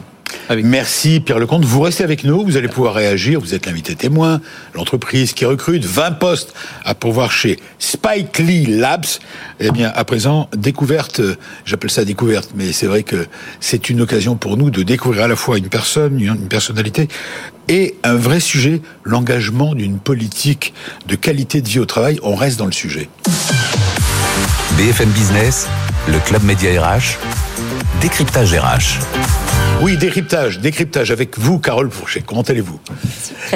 Merci 0.64 1.20
Pierre 1.20 1.40
Lecomte. 1.40 1.66
Vous 1.66 1.82
restez 1.82 2.04
avec 2.04 2.24
nous, 2.24 2.44
vous 2.44 2.58
allez 2.58 2.68
pouvoir 2.68 2.94
réagir. 2.94 3.40
Vous 3.40 3.54
êtes 3.54 3.66
l'invité 3.66 3.96
témoin. 3.96 4.42
L'entreprise 4.74 5.34
qui 5.34 5.46
recrute 5.46 5.86
20 5.86 6.14
postes 6.14 6.54
à 6.86 6.96
pourvoir 6.96 7.32
chez 7.32 7.60
Spike 7.78 8.40
Lee 8.40 8.66
Labs. 8.66 9.06
Eh 9.60 9.72
bien, 9.72 9.92
à 9.94 10.04
présent, 10.04 10.50
découverte, 10.56 11.22
j'appelle 11.66 11.92
ça 11.92 12.06
découverte, 12.06 12.52
mais 12.56 12.72
c'est 12.72 12.88
vrai 12.88 13.04
que 13.04 13.28
c'est 13.60 13.90
une 13.90 14.02
occasion 14.02 14.36
pour 14.36 14.58
nous 14.58 14.70
de 14.70 14.84
découvrir 14.84 15.26
à 15.26 15.28
la 15.28 15.36
fois 15.36 15.58
une 15.58 15.70
personne, 15.70 16.20
une 16.20 16.48
personnalité 16.48 17.08
et 17.68 17.96
un 18.04 18.16
vrai 18.16 18.40
sujet, 18.40 18.82
l'engagement 19.04 19.76
d'une 19.76 20.00
politique 20.00 20.74
de 21.08 21.16
qualité 21.16 21.62
de 21.62 21.68
vie 21.68 21.80
au 21.80 21.86
travail. 21.86 22.20
On 22.24 22.36
reste 22.36 22.58
dans 22.58 22.66
le 22.66 22.72
sujet. 22.72 23.10
BFM 24.78 25.10
Business, 25.10 25.68
le 26.08 26.20
Club 26.20 26.44
Média 26.44 26.70
RH, 26.82 27.18
décryptage 28.02 28.54
RH. 28.54 29.49
Oui, 29.82 29.96
décryptage, 29.96 30.60
décryptage 30.60 31.10
avec 31.10 31.40
vous, 31.40 31.58
Carole 31.58 31.90
Fourchet. 31.90 32.22
Comment 32.26 32.42
allez-vous? 32.42 32.82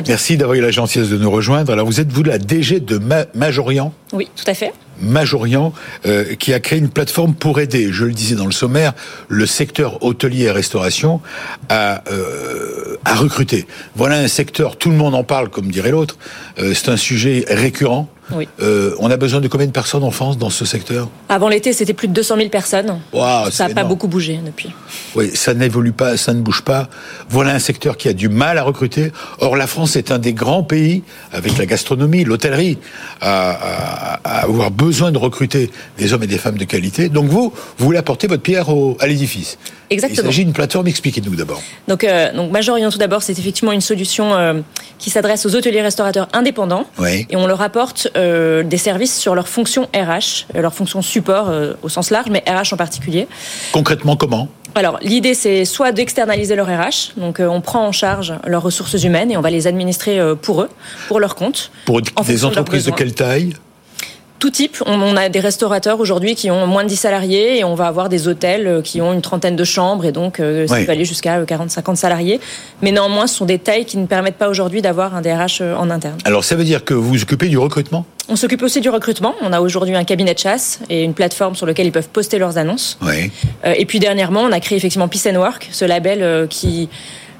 Merci 0.07 0.37
d'avoir 0.37 0.57
eu 0.57 0.61
la 0.61 0.71
gentillesse 0.71 1.09
de 1.09 1.17
nous 1.17 1.29
rejoindre. 1.29 1.73
Alors, 1.73 1.85
vous 1.85 1.99
êtes 1.99 2.13
vous 2.13 2.23
la 2.23 2.37
DG 2.37 2.79
de 2.79 2.99
Majorian? 3.35 3.93
Oui, 4.13 4.29
tout 4.33 4.49
à 4.49 4.53
fait. 4.53 4.71
Majorian, 5.01 5.73
euh, 6.05 6.35
qui 6.35 6.53
a 6.53 6.61
créé 6.61 6.79
une 6.79 6.87
plateforme 6.89 7.33
pour 7.33 7.59
aider, 7.59 7.89
je 7.91 8.05
le 8.05 8.13
disais 8.13 8.35
dans 8.35 8.45
le 8.45 8.53
sommaire, 8.53 8.93
le 9.27 9.45
secteur 9.45 10.01
hôtelier 10.01 10.43
et 10.43 10.51
restauration 10.51 11.19
à, 11.67 12.03
euh, 12.09 12.95
à 13.03 13.15
recruter. 13.15 13.67
Voilà 13.95 14.17
un 14.17 14.29
secteur, 14.29 14.77
tout 14.77 14.91
le 14.91 14.95
monde 14.95 15.15
en 15.15 15.25
parle, 15.25 15.49
comme 15.49 15.71
dirait 15.71 15.91
l'autre. 15.91 16.17
Euh, 16.57 16.73
c'est 16.73 16.89
un 16.89 16.97
sujet 16.97 17.43
récurrent. 17.49 18.07
Oui. 18.31 18.47
Euh, 18.61 18.95
on 18.99 19.11
a 19.11 19.17
besoin 19.17 19.41
de 19.41 19.47
combien 19.47 19.67
de 19.67 19.71
personnes 19.71 20.03
en 20.03 20.11
France 20.11 20.37
dans 20.37 20.49
ce 20.49 20.65
secteur? 20.65 21.09
Avant 21.29 21.49
l'été, 21.49 21.73
c'était 21.73 21.93
plus 21.93 22.07
de 22.07 22.13
200 22.13 22.37
000 22.37 22.49
personnes. 22.49 22.99
ça 23.51 23.67
n'a 23.67 23.73
pas 23.73 23.83
beaucoup 23.83 24.07
bougé 24.07 24.39
depuis. 24.45 24.71
Oui, 25.15 25.31
ça 25.33 25.53
n'évolue 25.53 25.91
pas, 25.91 26.17
ça 26.17 26.33
ne 26.33 26.41
bouge 26.41 26.61
pas. 26.61 26.87
Voilà 27.29 27.53
un 27.53 27.59
secteur 27.59 27.97
qui 27.97 28.07
a 28.07 28.13
du 28.13 28.29
mal 28.29 28.57
à 28.57 28.63
recruter. 28.63 29.11
Or, 29.39 29.55
la 29.55 29.67
France 29.67 29.95
est 29.95 30.11
un 30.11 30.19
des 30.19 30.33
grands 30.33 30.63
pays, 30.63 31.03
avec 31.31 31.57
la 31.57 31.65
gastronomie, 31.65 32.23
l'hôtellerie, 32.23 32.77
à, 33.21 34.19
avoir 34.23 34.71
besoin 34.71 35.11
de 35.11 35.17
recruter 35.17 35.71
des 35.97 36.13
hommes 36.13 36.23
et 36.23 36.27
des 36.27 36.37
femmes 36.37 36.57
de 36.57 36.65
qualité. 36.65 37.09
Donc 37.09 37.25
vous, 37.25 37.53
vous 37.77 37.85
voulez 37.85 37.99
apporter 37.99 38.27
votre 38.27 38.43
pierre 38.43 38.67
à 38.99 39.07
l'édifice? 39.07 39.57
Exactement. 39.89 40.21
Il 40.23 40.25
s'agit 40.25 40.45
d'une 40.45 40.53
plateforme, 40.53 40.87
expliquez-nous 40.87 41.35
d'abord. 41.35 41.61
Donc, 41.87 42.03
euh, 42.03 42.33
donc 42.33 42.51
Majorian, 42.51 42.89
tout 42.89 42.97
d'abord, 42.97 43.23
c'est 43.23 43.37
effectivement 43.37 43.71
une 43.71 43.81
solution 43.81 44.33
euh, 44.33 44.61
qui 45.03 45.09
s'adresse 45.09 45.45
aux 45.45 45.53
hôteliers 45.55 45.81
restaurateurs 45.81 46.29
indépendants. 46.31 46.85
Et 47.29 47.35
on 47.35 47.45
leur 47.45 47.61
apporte 47.61 48.07
euh, 48.15 48.63
des 48.63 48.77
services 48.77 49.17
sur 49.17 49.35
leurs 49.35 49.49
fonctions 49.49 49.89
RH, 49.93 50.45
euh, 50.55 50.61
leurs 50.61 50.73
fonctions 50.73 51.01
support 51.01 51.49
euh, 51.49 51.73
au 51.83 51.89
sens 51.89 52.09
large, 52.09 52.29
mais 52.29 52.41
RH 52.47 52.73
en 52.73 52.77
particulier. 52.77 53.27
Concrètement, 53.73 54.15
comment? 54.15 54.47
Alors, 54.75 54.97
l'idée, 55.01 55.33
c'est 55.33 55.65
soit 55.65 55.91
d'externaliser 55.91 56.55
leur 56.55 56.67
RH, 56.67 57.13
donc 57.17 57.39
on 57.39 57.61
prend 57.61 57.85
en 57.85 57.91
charge 57.91 58.33
leurs 58.47 58.63
ressources 58.63 59.03
humaines 59.03 59.29
et 59.29 59.37
on 59.37 59.41
va 59.41 59.51
les 59.51 59.67
administrer 59.67 60.19
pour 60.41 60.63
eux, 60.63 60.69
pour 61.07 61.19
leur 61.19 61.35
compte. 61.35 61.69
Pour 61.85 62.01
des 62.01 62.45
entreprises 62.45 62.85
de 62.85 62.91
quelle 62.91 63.13
taille? 63.13 63.53
Tout 64.43 64.49
type. 64.49 64.83
On, 64.85 65.15
a 65.15 65.29
des 65.29 65.39
restaurateurs 65.39 66.01
aujourd'hui 66.01 66.35
qui 66.35 66.51
ont 66.51 66.67
moins 66.67 66.83
de 66.83 66.89
10 66.89 66.97
salariés 66.97 67.59
et 67.59 67.63
on 67.63 67.75
va 67.75 67.87
avoir 67.87 68.09
des 68.09 68.27
hôtels 68.27 68.81
qui 68.83 68.99
ont 68.99 69.13
une 69.13 69.21
trentaine 69.21 69.55
de 69.55 69.63
chambres 69.63 70.03
et 70.03 70.11
donc 70.11 70.35
ça 70.67 70.81
peut 70.81 70.91
aller 70.91 71.05
jusqu'à 71.05 71.41
40-50 71.41 71.95
salariés. 71.95 72.41
Mais 72.81 72.91
néanmoins, 72.91 73.25
ce 73.25 73.35
sont 73.35 73.45
des 73.45 73.57
tailles 73.57 73.85
qui 73.85 73.97
ne 73.97 74.05
permettent 74.05 74.35
pas 74.35 74.49
aujourd'hui 74.49 74.81
d'avoir 74.81 75.15
un 75.15 75.21
DRH 75.21 75.61
en 75.61 75.89
interne. 75.89 76.17
Alors 76.25 76.43
ça 76.43 76.57
veut 76.57 76.65
dire 76.65 76.83
que 76.83 76.93
vous 76.93 77.07
vous 77.07 77.21
occupez 77.21 77.47
du 77.47 77.57
recrutement? 77.57 78.05
On 78.27 78.35
s'occupe 78.35 78.63
aussi 78.63 78.81
du 78.81 78.89
recrutement. 78.89 79.33
On 79.41 79.53
a 79.53 79.61
aujourd'hui 79.61 79.95
un 79.95 80.03
cabinet 80.03 80.33
de 80.33 80.39
chasse 80.39 80.81
et 80.89 81.03
une 81.03 81.13
plateforme 81.13 81.55
sur 81.55 81.65
laquelle 81.65 81.87
ils 81.87 81.93
peuvent 81.93 82.09
poster 82.09 82.37
leurs 82.37 82.57
annonces. 82.57 82.97
Oui. 83.01 83.31
et 83.63 83.85
puis 83.85 83.99
dernièrement, 83.99 84.41
on 84.41 84.51
a 84.51 84.59
créé 84.59 84.77
effectivement 84.77 85.07
Peace 85.07 85.25
and 85.31 85.37
Work, 85.37 85.69
ce 85.71 85.85
label 85.85 86.49
qui 86.49 86.89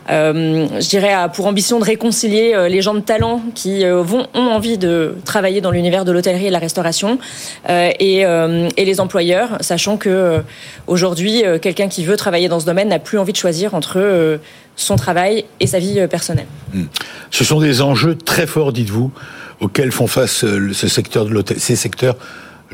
euh, 0.10 0.68
je 0.80 0.90
dirais, 0.90 1.14
pour 1.34 1.48
ambition 1.48 1.80
de 1.80 1.86
réconcilier 1.86 2.54
euh, 2.54 2.68
les 2.68 2.82
gens 2.82 2.94
de 2.94 3.00
talent 3.00 3.42
qui 3.56 3.86
euh, 3.86 4.02
vont, 4.02 4.28
ont 4.34 4.48
envie 4.48 4.78
de 4.78 5.16
travailler 5.26 5.62
dans 5.62 5.72
l'univers 5.72 6.06
de 6.06 6.12
l'hôtellerie 6.12 6.46
et 6.46 6.48
de 6.48 6.54
la 6.54 6.60
restauration 6.60 7.18
et, 7.70 8.20
et, 8.20 8.86
les 8.86 9.00
employeurs, 9.00 9.58
sachant 9.62 9.98
que 9.98 10.42
aujourd'hui, 10.88 11.44
quelqu'un 11.62 11.88
qui 11.88 12.04
veut 12.04 12.18
travailler 12.18 12.48
dans 12.48 12.60
ce 12.60 12.66
domaine 12.66 12.90
n'a 12.90 13.00
plus 13.00 13.18
envie 13.18 13.32
de 13.32 13.38
choisir 13.38 13.74
entre 13.76 14.40
son 14.76 14.96
travail 14.96 15.46
et 15.60 15.68
sa 15.68 15.80
vie 15.80 16.06
personnelle. 16.08 16.48
Hmm. 16.74 16.86
Ce 17.32 17.44
sont 17.44 17.60
des 17.60 17.82
enjeux 17.82 18.16
très 18.16 18.48
forts, 18.48 18.74
dites-vous, 18.74 19.12
auxquels 19.62 19.92
font 19.92 20.08
face 20.08 20.46
ce 20.46 20.88
secteur 20.88 21.26
de 21.26 21.44
ces 21.58 21.76
secteurs 21.76 22.16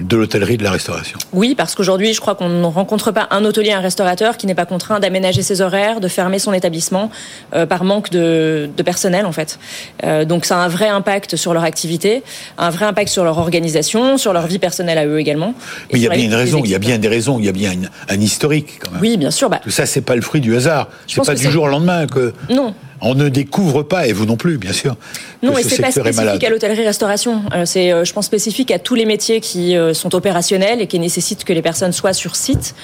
de 0.01 0.17
l'hôtellerie 0.17 0.57
de 0.57 0.63
la 0.63 0.71
restauration. 0.71 1.17
Oui, 1.33 1.55
parce 1.55 1.75
qu'aujourd'hui, 1.75 2.13
je 2.13 2.21
crois 2.21 2.35
qu'on 2.35 2.49
ne 2.49 2.65
rencontre 2.65 3.11
pas 3.11 3.27
un 3.31 3.45
hôtelier, 3.45 3.71
un 3.71 3.79
restaurateur 3.79 4.37
qui 4.37 4.47
n'est 4.47 4.55
pas 4.55 4.65
contraint 4.65 4.99
d'aménager 4.99 5.41
ses 5.41 5.61
horaires, 5.61 5.99
de 5.99 6.07
fermer 6.07 6.39
son 6.39 6.53
établissement 6.53 7.11
euh, 7.53 7.65
par 7.65 7.83
manque 7.83 8.09
de, 8.09 8.69
personnel, 8.83 9.25
en 9.25 9.31
fait. 9.31 9.59
Euh, 10.03 10.25
donc, 10.25 10.45
ça 10.45 10.57
a 10.57 10.65
un 10.65 10.67
vrai 10.67 10.87
impact 10.87 11.35
sur 11.35 11.53
leur 11.53 11.63
activité, 11.63 12.23
un 12.57 12.69
vrai 12.69 12.85
impact 12.85 13.09
sur 13.09 13.23
leur 13.23 13.37
organisation, 13.37 14.17
sur 14.17 14.33
leur 14.33 14.47
vie 14.47 14.59
personnelle 14.59 14.97
à 14.97 15.05
eux 15.05 15.19
également. 15.19 15.53
Mais 15.91 15.99
il 15.99 16.03
y 16.03 16.07
a 16.07 16.11
bien 16.11 16.25
une 16.25 16.35
raison, 16.35 16.61
il 16.63 16.71
y 16.71 16.75
a 16.75 16.79
bien 16.79 16.97
des 16.97 17.07
raisons, 17.07 17.39
il 17.39 17.45
y 17.45 17.49
a 17.49 17.53
bien 17.53 17.73
un 18.07 18.19
historique 18.19 18.79
quand 18.79 18.91
même. 18.91 19.01
Oui, 19.01 19.17
bien 19.17 19.31
sûr. 19.31 19.49
Bah, 19.49 19.59
Tout 19.63 19.69
ça, 19.69 19.85
c'est 19.85 20.01
pas 20.01 20.15
le 20.15 20.21
fruit 20.21 20.41
du 20.41 20.55
hasard. 20.55 20.89
C'est 21.07 21.25
pas 21.25 21.35
du 21.35 21.49
jour 21.49 21.63
au 21.63 21.67
lendemain 21.67 22.07
que. 22.07 22.33
Non 22.49 22.73
on 23.01 23.15
ne 23.15 23.29
découvre 23.29 23.83
pas, 23.83 24.07
et 24.07 24.13
vous 24.13 24.25
non 24.25 24.35
plus, 24.35 24.57
bien 24.57 24.73
sûr. 24.73 24.95
Non, 25.41 25.57
et 25.57 25.63
c'est 25.63 25.81
pas 25.81 25.91
spécifique 25.91 26.43
à 26.43 26.49
l'hôtellerie-restauration. 26.49 27.43
Euh, 27.53 27.65
c'est, 27.65 27.91
euh, 27.91 28.03
je 28.03 28.13
pense, 28.13 28.25
spécifique 28.25 28.71
à 28.71 28.79
tous 28.79 28.95
les 28.95 29.05
métiers 29.05 29.39
qui 29.39 29.77
euh, 29.77 29.93
sont 29.93 30.13
opérationnels 30.15 30.81
et 30.81 30.87
qui 30.87 30.99
nécessitent 30.99 31.45
que 31.45 31.53
les 31.53 31.61
personnes 31.61 31.93
soient 31.93 32.13
sur 32.13 32.35
site. 32.35 32.75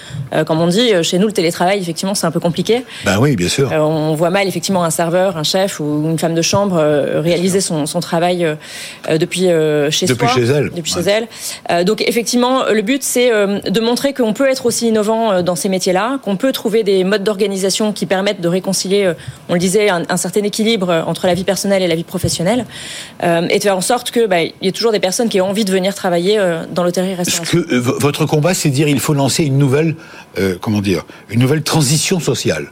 Comme 0.46 0.60
on 0.60 0.68
dit, 0.68 0.92
chez 1.04 1.18
nous, 1.18 1.28
le 1.28 1.34
télétravail, 1.34 1.80
effectivement, 1.80 2.16
c'est 2.16 2.26
un 2.26 2.32
peu 2.32 2.40
compliqué. 2.40 2.84
Ben 3.06 3.18
oui, 3.20 3.36
bien 3.36 3.48
sûr. 3.48 3.72
On 3.72 4.16
voit 4.16 4.30
mal, 4.30 4.48
effectivement, 4.48 4.84
un 4.84 4.90
serveur, 4.90 5.38
un 5.38 5.44
chef 5.44 5.80
ou 5.80 6.04
une 6.10 6.20
femme 6.20 6.36
de 6.36 6.42
chambre 6.42 6.78
réaliser 7.22 7.62
son, 7.62 7.86
travail 8.02 8.46
depuis 9.10 9.48
chez 9.92 10.06
depuis 10.06 10.28
Chez 10.28 10.44
elle. 10.44 10.72
Depuis 10.76 10.92
chez 10.92 11.02
elle. 11.02 11.86
Donc, 11.86 12.02
effectivement, 12.02 12.66
le 12.66 12.82
but, 12.82 13.02
c'est 13.02 13.30
de 13.30 13.80
montrer 13.80 14.14
qu'on 14.14 14.34
peut 14.34 14.50
être 14.50 14.66
aussi 14.66 14.88
innovant 14.88 15.42
dans 15.42 15.56
ces 15.56 15.70
métiers-là, 15.70 16.20
qu'on 16.24 16.36
peut 16.36 16.52
trouver 16.52 16.84
des 16.84 17.04
modes 17.04 17.24
d'organisation 17.24 17.94
qui 17.94 18.06
permettent 18.06 18.42
de 18.42 18.50
réconcilier, 18.50 19.14
on 19.48 19.54
le 19.54 19.60
disait, 19.60 19.90
un, 19.90 20.05
un, 20.10 20.18
certain 20.18 20.44
équilibre 20.44 21.04
entre 21.08 21.28
la 21.28 21.34
vie 21.34 21.44
personnelle 21.44 21.84
et 21.84 21.88
la 21.88 21.96
vie 21.96 22.04
professionnelle, 22.04 22.66
euh, 23.24 23.48
et 23.50 23.58
de 23.58 23.64
faire 23.64 23.78
en 23.78 23.82
sorte 23.82 24.12
que 24.12 24.28
bah, 24.28 24.42
il 24.42 24.54
y 24.62 24.68
ait 24.68 24.72
toujours 24.72 24.92
des 24.92 25.00
personnes 25.00 25.30
qui 25.30 25.42
ont 25.42 25.50
envie 25.50 25.66
de 25.66 25.72
venir 25.72 25.96
travailler 25.96 26.38
euh, 26.38 26.66
dans 26.72 26.84
l'hôtellerie-restauration. 26.84 27.64
Euh, 27.72 27.80
votre 27.80 28.26
combat, 28.26 28.54
c'est 28.54 28.70
dire 28.70 28.88
il 28.88 29.00
faut 29.00 29.14
lancer 29.14 29.44
une 29.44 29.58
nouvelle, 29.58 29.96
comment 30.62 30.82
dire, 30.82 31.06
une 31.30 31.40
nouvelle 31.40 31.64
transition 31.64 32.20
sociale. 32.20 32.68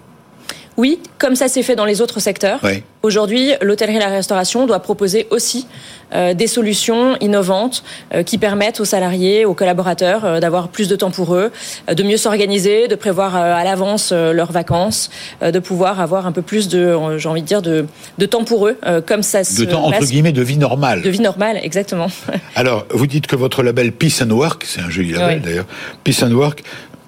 Oui, 0.77 0.99
comme 1.17 1.35
ça 1.35 1.47
s'est 1.47 1.63
fait 1.63 1.75
dans 1.75 1.85
les 1.85 2.01
autres 2.01 2.19
secteurs. 2.19 2.59
Aujourd'hui, 3.03 3.51
l'hôtellerie 3.61 3.97
et 3.97 3.99
la 3.99 4.07
restauration 4.07 4.65
doit 4.65 4.79
proposer 4.79 5.27
aussi 5.29 5.67
euh, 6.13 6.33
des 6.33 6.47
solutions 6.47 7.17
innovantes 7.19 7.83
euh, 8.13 8.23
qui 8.23 8.37
permettent 8.37 8.79
aux 8.79 8.85
salariés, 8.85 9.45
aux 9.45 9.53
collaborateurs 9.53 10.25
euh, 10.25 10.39
d'avoir 10.39 10.69
plus 10.69 10.87
de 10.87 10.95
temps 10.95 11.11
pour 11.11 11.35
eux, 11.35 11.51
de 11.93 12.03
mieux 12.03 12.17
s'organiser, 12.17 12.87
de 12.87 12.95
prévoir 12.95 13.35
à 13.35 13.63
l'avance 13.63 14.11
leurs 14.11 14.51
vacances, 14.51 15.09
de 15.41 15.59
pouvoir 15.59 15.99
avoir 15.99 16.25
un 16.27 16.31
peu 16.31 16.41
plus 16.41 16.67
de, 16.67 16.97
j'ai 17.17 17.29
envie 17.29 17.41
de 17.41 17.47
dire, 17.47 17.61
de, 17.61 17.85
de 18.17 18.25
temps 18.25 18.43
pour 18.43 18.67
eux, 18.67 18.77
comme 19.05 19.23
ça 19.23 19.43
se 19.43 19.59
De 19.59 19.65
temps, 19.65 19.85
entre 19.85 20.05
guillemets, 20.05 20.31
de 20.31 20.41
vie 20.41 20.57
normale. 20.57 21.01
De 21.01 21.09
vie 21.09 21.19
normale, 21.19 21.59
exactement. 21.61 22.07
Alors, 22.55 22.85
vous 22.89 23.07
dites 23.07 23.27
que 23.27 23.35
votre 23.35 23.63
label 23.63 23.91
Peace 23.91 24.21
and 24.23 24.31
Work, 24.31 24.63
c'est 24.65 24.81
un 24.81 24.89
joli 24.89 25.11
label 25.11 25.41
d'ailleurs, 25.41 25.65
Peace 26.03 26.23
and 26.23 26.31
Work, 26.31 26.63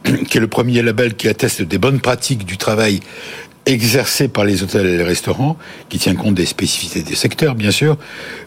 qui 0.27 0.37
est 0.37 0.41
le 0.41 0.47
premier 0.47 0.81
label 0.81 1.15
qui 1.15 1.27
atteste 1.27 1.61
des 1.61 1.77
bonnes 1.77 1.99
pratiques 1.99 2.45
du 2.45 2.57
travail 2.57 2.99
exercé 3.65 4.27
par 4.27 4.45
les 4.45 4.63
hôtels 4.63 4.85
et 4.85 4.97
les 4.97 5.03
restaurants, 5.03 5.57
qui 5.89 5.97
tient 5.97 6.15
compte 6.15 6.35
des 6.35 6.45
spécificités 6.45 7.01
des 7.01 7.15
secteurs, 7.15 7.55
bien 7.55 7.71
sûr, 7.71 7.97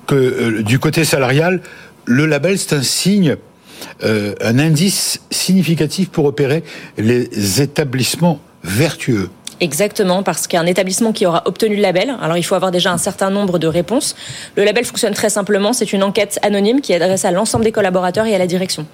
que 0.06 0.14
euh, 0.14 0.62
du 0.62 0.78
côté 0.78 1.04
salarial, 1.04 1.60
le 2.04 2.26
label, 2.26 2.58
c'est 2.58 2.75
un 2.75 2.82
signe, 2.82 3.37
euh, 4.04 4.34
un 4.40 4.58
indice 4.58 5.20
significatif 5.30 6.08
pour 6.08 6.25
opérer 6.25 6.62
les 6.96 7.60
établissements 7.60 8.40
vertueux. 8.62 9.28
Exactement, 9.60 10.22
parce 10.22 10.46
qu'un 10.46 10.66
établissement 10.66 11.12
qui 11.12 11.26
aura 11.26 11.42
obtenu 11.46 11.75
le 11.75 11.82
label, 11.82 12.14
alors 12.20 12.37
il 12.37 12.44
faut 12.44 12.54
avoir 12.54 12.70
déjà 12.70 12.92
un 12.92 12.98
certain 12.98 13.30
nombre 13.30 13.58
de 13.58 13.66
réponses. 13.66 14.14
Le 14.56 14.64
label 14.64 14.84
fonctionne 14.84 15.14
très 15.14 15.30
simplement, 15.30 15.72
c'est 15.72 15.92
une 15.92 16.04
enquête 16.04 16.38
anonyme 16.42 16.80
qui 16.80 16.92
est 16.92 17.02
adressée 17.02 17.26
à 17.26 17.32
l'ensemble 17.32 17.64
des 17.64 17.72
collaborateurs 17.72 18.26
et 18.26 18.34
à 18.34 18.38
la 18.38 18.46
direction. 18.46 18.87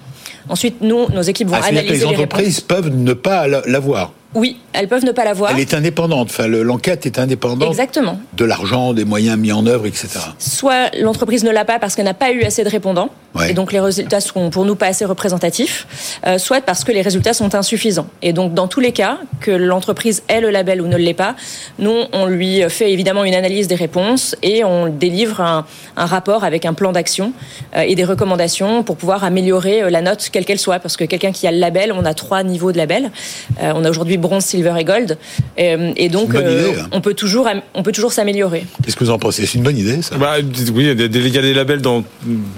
Ensuite, 0.49 0.81
nous, 0.81 1.07
nos 1.09 1.21
équipes 1.21 1.49
vont 1.49 1.57
ah, 1.61 1.67
analyser 1.67 1.93
les, 1.93 1.99
les 1.99 2.05
entreprises 2.05 2.61
peuvent 2.61 2.89
ne 2.89 3.13
pas 3.13 3.47
l'avoir. 3.47 4.11
Oui, 4.35 4.57
elles 4.73 4.89
peuvent 4.89 5.05
ne 5.05 5.11
pas 5.11 5.23
l'avoir. 5.23 5.51
Elle 5.51 5.61
est 5.61 5.73
indépendante. 5.73 6.27
Enfin, 6.29 6.47
l'enquête 6.47 7.05
est 7.05 7.17
indépendante. 7.19 7.69
Exactement. 7.69 8.19
De 8.33 8.43
l'argent, 8.45 8.93
des 8.93 9.05
moyens 9.05 9.37
mis 9.37 9.53
en 9.53 9.65
œuvre, 9.65 9.85
etc. 9.85 10.09
Soit 10.37 10.95
l'entreprise 10.99 11.43
ne 11.45 11.51
l'a 11.51 11.63
pas 11.63 11.79
parce 11.79 11.95
qu'elle 11.95 12.05
n'a 12.05 12.13
pas 12.13 12.31
eu 12.31 12.43
assez 12.43 12.63
de 12.63 12.69
répondants. 12.69 13.09
Et 13.49 13.53
donc 13.53 13.73
les 13.73 13.79
résultats 13.79 14.21
sont 14.21 14.49
pour 14.49 14.65
nous 14.65 14.75
pas 14.75 14.87
assez 14.87 15.03
représentatifs. 15.05 16.19
Euh, 16.25 16.37
soit 16.37 16.61
parce 16.61 16.83
que 16.83 16.91
les 16.91 17.01
résultats 17.01 17.33
sont 17.33 17.53
insuffisants. 17.53 18.07
Et 18.21 18.33
donc 18.33 18.53
dans 18.53 18.67
tous 18.67 18.79
les 18.79 18.91
cas, 18.91 19.17
que 19.41 19.51
l'entreprise 19.51 20.23
ait 20.29 20.39
le 20.39 20.49
label 20.49 20.81
ou 20.81 20.87
ne 20.87 20.95
l'ait 20.95 21.13
pas, 21.13 21.35
nous 21.77 22.03
on 22.13 22.27
lui 22.27 22.61
fait 22.69 22.91
évidemment 22.91 23.25
une 23.25 23.35
analyse 23.35 23.67
des 23.67 23.75
réponses 23.75 24.35
et 24.41 24.63
on 24.63 24.87
délivre 24.87 25.41
un, 25.41 25.65
rapport 25.97 26.43
avec 26.43 26.65
un 26.65 26.73
plan 26.73 26.91
d'action 26.91 27.33
euh, 27.75 27.81
et 27.81 27.95
des 27.95 28.05
recommandations 28.05 28.83
pour 28.83 28.95
pouvoir 28.95 29.23
améliorer 29.23 29.83
euh, 29.83 29.89
la 29.89 30.01
note 30.01 30.29
quelle 30.31 30.45
qu'elle 30.45 30.59
soit. 30.59 30.79
Parce 30.79 30.95
que 30.95 31.03
quelqu'un 31.03 31.31
qui 31.31 31.45
a 31.47 31.51
le 31.51 31.59
label, 31.59 31.91
on 31.91 32.05
a 32.05 32.13
trois 32.13 32.43
niveaux 32.43 32.71
de 32.71 32.77
label. 32.77 33.11
on 33.61 33.83
a 33.83 33.89
aujourd'hui 33.89 34.17
bronze, 34.27 34.45
silver 34.45 34.73
et 34.79 34.83
gold. 34.83 35.17
Et, 35.57 36.09
donc, 36.09 36.33
euh, 36.33 36.71
hein. 36.77 36.87
on 36.91 37.01
peut 37.01 37.13
toujours, 37.13 37.47
on 37.73 37.83
peut 37.83 37.91
toujours 37.91 38.11
s'améliorer. 38.11 38.65
Qu'est-ce 38.83 38.95
que 38.95 39.03
vous 39.03 39.11
en 39.11 39.19
pensez? 39.19 39.45
C'est 39.45 39.57
une 39.57 39.63
bonne 39.63 39.77
idée, 39.77 40.01
ça? 40.01 40.17
Bah, 40.17 40.35
Oui, 40.73 40.83
il 40.83 41.01
y, 41.01 41.37
a 41.37 41.41
des, 41.41 41.53
labels 41.53 41.81
dans. 41.81 42.03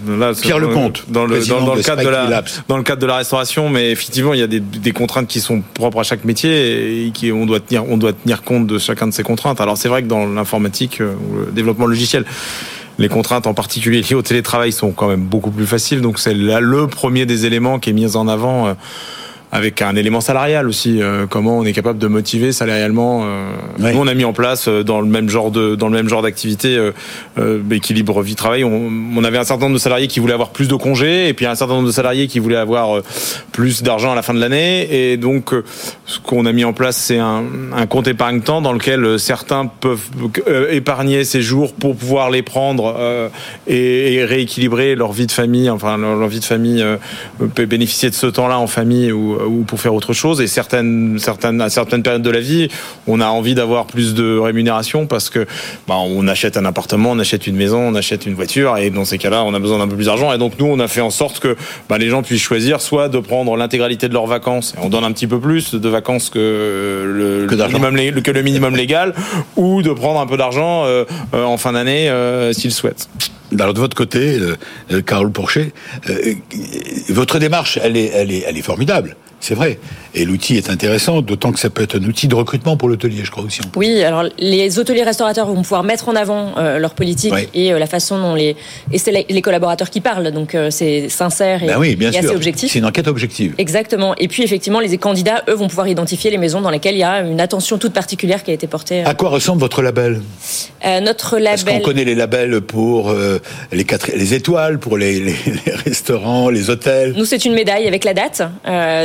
Là, 0.07 0.31
Pierre 0.39 0.59
Lecomte. 0.59 1.03
Dans 1.09 1.25
le, 1.25 1.45
dans, 1.45 1.75
le 1.75 1.81
cadre 1.81 2.03
de 2.03 2.09
la, 2.09 2.43
dans 2.67 2.77
le 2.77 2.83
cadre 2.83 3.01
de 3.01 3.07
la 3.07 3.17
restauration, 3.17 3.69
mais 3.69 3.91
effectivement, 3.91 4.33
il 4.33 4.39
y 4.39 4.43
a 4.43 4.47
des, 4.47 4.91
contraintes 4.91 5.27
qui 5.27 5.39
sont 5.39 5.61
propres 5.73 5.99
à 5.99 6.03
chaque 6.03 6.25
métier 6.25 7.05
et 7.05 7.11
qui, 7.11 7.31
on, 7.31 7.45
doit 7.45 7.59
tenir, 7.59 7.89
on 7.89 7.97
doit 7.97 8.13
tenir 8.13 8.43
compte 8.43 8.67
de 8.67 8.77
chacun 8.77 9.07
de 9.07 9.13
ces 9.13 9.23
contraintes. 9.23 9.61
Alors, 9.61 9.77
c'est 9.77 9.89
vrai 9.89 10.03
que 10.03 10.07
dans 10.07 10.25
l'informatique, 10.25 11.01
euh, 11.01 11.13
ou 11.13 11.45
le 11.45 11.51
développement 11.51 11.85
logiciel, 11.85 12.25
les 12.99 13.09
contraintes 13.09 13.47
en 13.47 13.53
particulier 13.53 14.01
liées 14.01 14.15
au 14.15 14.21
télétravail 14.21 14.71
sont 14.71 14.91
quand 14.91 15.07
même 15.07 15.23
beaucoup 15.23 15.51
plus 15.51 15.67
faciles. 15.67 16.01
Donc 16.01 16.19
c'est 16.19 16.33
là 16.33 16.59
le 16.59 16.87
premier 16.87 17.25
des 17.25 17.45
éléments 17.45 17.79
qui 17.79 17.91
est 17.91 17.93
mis 17.93 18.15
en 18.15 18.27
avant. 18.27 18.75
Euh, 19.53 19.57
avec 19.57 19.81
un 19.81 19.95
élément 19.95 20.21
salarial 20.21 20.67
aussi. 20.67 21.01
Euh, 21.01 21.25
comment 21.27 21.57
on 21.57 21.63
est 21.63 21.73
capable 21.73 21.99
de 21.99 22.07
motiver 22.07 22.51
salarialement 22.51 23.23
euh, 23.23 23.49
Nous, 23.79 23.99
on 23.99 24.07
a 24.07 24.13
mis 24.13 24.25
en 24.25 24.33
place 24.33 24.67
euh, 24.67 24.83
dans 24.83 25.01
le 25.01 25.07
même 25.07 25.29
genre 25.29 25.51
de 25.51 25.75
dans 25.75 25.87
le 25.87 25.93
même 25.93 26.09
genre 26.09 26.21
d'activité 26.21 26.77
équilibre 27.71 28.21
vie 28.21 28.35
travail. 28.35 28.63
On, 28.63 28.89
on, 29.15 29.23
avait 29.23 29.37
un 29.37 29.43
certain 29.43 29.65
nombre 29.65 29.75
de 29.75 29.81
salariés 29.81 30.07
qui 30.07 30.19
voulaient 30.19 30.33
avoir 30.33 30.49
plus 30.49 30.67
de 30.67 30.75
congés 30.75 31.27
et 31.27 31.33
puis 31.33 31.45
un 31.45 31.55
certain 31.55 31.75
nombre 31.75 31.87
de 31.87 31.91
salariés 31.91 32.27
qui 32.27 32.39
voulaient 32.39 32.55
avoir 32.55 33.01
plus 33.51 33.83
d'argent 33.83 34.11
à 34.11 34.15
la 34.15 34.21
fin 34.21 34.33
de 34.33 34.39
l'année. 34.39 35.11
Et 35.11 35.17
donc, 35.17 35.53
ce 36.05 36.19
qu'on 36.19 36.45
a 36.45 36.51
mis 36.51 36.63
en 36.63 36.73
place, 36.73 36.97
c'est 36.97 37.19
un, 37.19 37.43
un, 37.75 37.85
compte 37.87 38.07
épargne-temps 38.07 38.61
dans 38.61 38.73
lequel 38.73 39.19
certains 39.19 39.65
peuvent 39.65 40.09
épargner 40.69 41.23
ces 41.23 41.41
jours 41.41 41.73
pour 41.73 41.95
pouvoir 41.95 42.29
les 42.29 42.41
prendre 42.41 43.29
et, 43.67 44.15
et, 44.15 44.25
rééquilibrer 44.25 44.95
leur 44.95 45.11
vie 45.11 45.27
de 45.27 45.31
famille. 45.31 45.69
Enfin, 45.69 45.97
leur, 45.97 46.15
leur 46.15 46.29
vie 46.29 46.39
de 46.39 46.45
famille 46.45 46.83
peut 47.55 47.65
bénéficier 47.65 48.09
de 48.09 48.15
ce 48.15 48.27
temps-là 48.27 48.59
en 48.59 48.67
famille 48.67 49.11
ou 49.11 49.36
euh, 49.36 49.36
ou 49.45 49.63
pour 49.63 49.79
faire 49.79 49.93
autre 49.93 50.13
chose. 50.13 50.41
Et 50.41 50.47
certaines, 50.47 51.19
certaines, 51.19 51.61
à 51.61 51.69
certaines 51.69 52.03
périodes 52.03 52.21
de 52.21 52.29
la 52.29 52.39
vie, 52.39 52.69
on 53.07 53.21
a 53.21 53.27
envie 53.27 53.55
d'avoir 53.55 53.85
plus 53.85 54.13
de 54.13 54.37
rémunération 54.37 55.07
parce 55.07 55.29
que 55.29 55.45
bah, 55.87 55.95
on 55.97 56.27
achète 56.27 56.57
un 56.57 56.65
appartement, 56.65 57.11
on 57.11 57.19
achète 57.19 57.47
une 57.47 57.55
maison, 57.55 57.79
on 57.79 57.95
achète 57.95 58.25
une 58.25 58.33
voiture, 58.33 58.77
et 58.77 58.89
dans 58.89 59.05
ces 59.05 59.17
cas-là, 59.17 59.43
on 59.43 59.53
a 59.53 59.59
besoin 59.59 59.79
d'un 59.79 59.87
peu 59.87 59.95
plus 59.95 60.05
d'argent. 60.05 60.33
Et 60.33 60.37
donc 60.37 60.53
nous, 60.59 60.65
on 60.65 60.79
a 60.79 60.87
fait 60.87 61.01
en 61.01 61.09
sorte 61.09 61.39
que 61.39 61.55
bah, 61.89 61.97
les 61.97 62.09
gens 62.09 62.23
puissent 62.23 62.41
choisir 62.41 62.81
soit 62.81 63.09
de 63.09 63.19
prendre 63.19 63.55
l'intégralité 63.57 64.07
de 64.07 64.13
leurs 64.13 64.27
vacances, 64.27 64.73
et 64.77 64.79
on 64.81 64.89
donne 64.89 65.03
un 65.03 65.11
petit 65.11 65.27
peu 65.27 65.39
plus 65.39 65.73
de 65.73 65.89
vacances 65.89 66.29
que 66.29 66.39
le, 66.39 67.47
minimum, 67.67 68.21
que 68.21 68.31
le 68.31 68.41
minimum 68.41 68.75
légal, 68.75 69.13
ou 69.55 69.81
de 69.81 69.91
prendre 69.91 70.19
un 70.19 70.27
peu 70.27 70.37
d'argent 70.37 70.85
euh, 70.85 71.05
euh, 71.33 71.43
en 71.43 71.57
fin 71.57 71.73
d'année 71.73 72.11
s'ils 72.53 72.71
souhaitent. 72.71 73.09
Alors 73.57 73.73
de 73.73 73.79
votre 73.79 73.95
côté, 73.95 74.39
Carole 75.05 75.31
Porcher, 75.31 75.71
votre 77.09 77.39
démarche, 77.39 77.79
elle 77.81 77.95
est, 77.95 78.11
elle 78.13 78.31
est, 78.31 78.43
elle 78.45 78.57
est 78.57 78.61
formidable 78.61 79.15
C'est 79.39 79.55
vrai. 79.55 79.79
Et 80.15 80.25
l'outil 80.25 80.57
est 80.57 80.69
intéressant, 80.69 81.21
d'autant 81.21 81.51
que 81.51 81.59
ça 81.59 81.69
peut 81.69 81.83
être 81.83 81.97
un 81.97 82.03
outil 82.03 82.27
de 82.27 82.33
recrutement 82.33 82.75
pour 82.75 82.89
l'hôtelier, 82.89 83.23
je 83.23 83.29
crois 83.29 83.43
aussi. 83.43 83.61
Oui, 83.75 84.03
alors 84.03 84.23
les 84.39 84.79
hôteliers 84.79 85.03
restaurateurs 85.03 85.45
vont 85.45 85.61
pouvoir 85.61 85.83
mettre 85.83 86.09
en 86.09 86.15
avant 86.15 86.57
euh, 86.57 86.79
leur 86.79 86.95
politique 86.95 87.33
et 87.53 87.71
euh, 87.71 87.79
la 87.79 87.85
façon 87.85 88.19
dont 88.19 88.33
les 88.33 88.55
et 88.91 88.97
c'est 88.97 89.11
les 89.11 89.41
collaborateurs 89.41 89.91
qui 89.91 90.01
parlent, 90.01 90.31
donc 90.31 90.55
euh, 90.55 90.71
c'est 90.71 91.07
sincère 91.09 91.61
et, 91.63 91.67
ben 91.67 91.77
oui, 91.77 91.95
bien 91.95 92.09
assez 92.09 92.27
objectif. 92.29 92.71
C'est 92.71 92.79
une 92.79 92.85
enquête 92.85 93.07
objective. 93.07 93.53
Exactement. 93.59 94.15
Et 94.17 94.27
puis 94.27 94.43
effectivement, 94.43 94.79
les 94.79 94.97
candidats, 94.97 95.43
eux, 95.49 95.53
vont 95.53 95.67
pouvoir 95.67 95.87
identifier 95.87 96.31
les 96.31 96.39
maisons 96.39 96.61
dans 96.61 96.71
lesquelles 96.71 96.95
il 96.95 96.99
y 96.99 97.03
a 97.03 97.21
une 97.21 97.39
attention 97.39 97.77
toute 97.77 97.93
particulière 97.93 98.43
qui 98.43 98.49
a 98.49 98.53
été 98.55 98.65
portée. 98.65 99.03
À 99.03 99.13
quoi 99.13 99.29
ressemble 99.29 99.59
votre 99.59 99.81
label? 99.81 100.21
Notre 101.03 101.37
label. 101.37 101.53
Est-ce 101.53 101.65
qu'on 101.65 101.79
connaît 101.79 102.05
les 102.05 102.15
labels 102.15 102.61
pour 102.61 103.13
les 103.71 103.83
quatre, 103.83 104.09
les 104.15 104.33
étoiles, 104.33 104.79
pour 104.79 104.97
les, 104.97 105.19
les, 105.19 105.35
restaurants, 105.85 106.49
les 106.49 106.69
hôtels? 106.69 107.13
Nous, 107.15 107.25
c'est 107.25 107.45
une 107.45 107.53
médaille 107.53 107.87
avec 107.87 108.03
la 108.03 108.13
date 108.13 108.41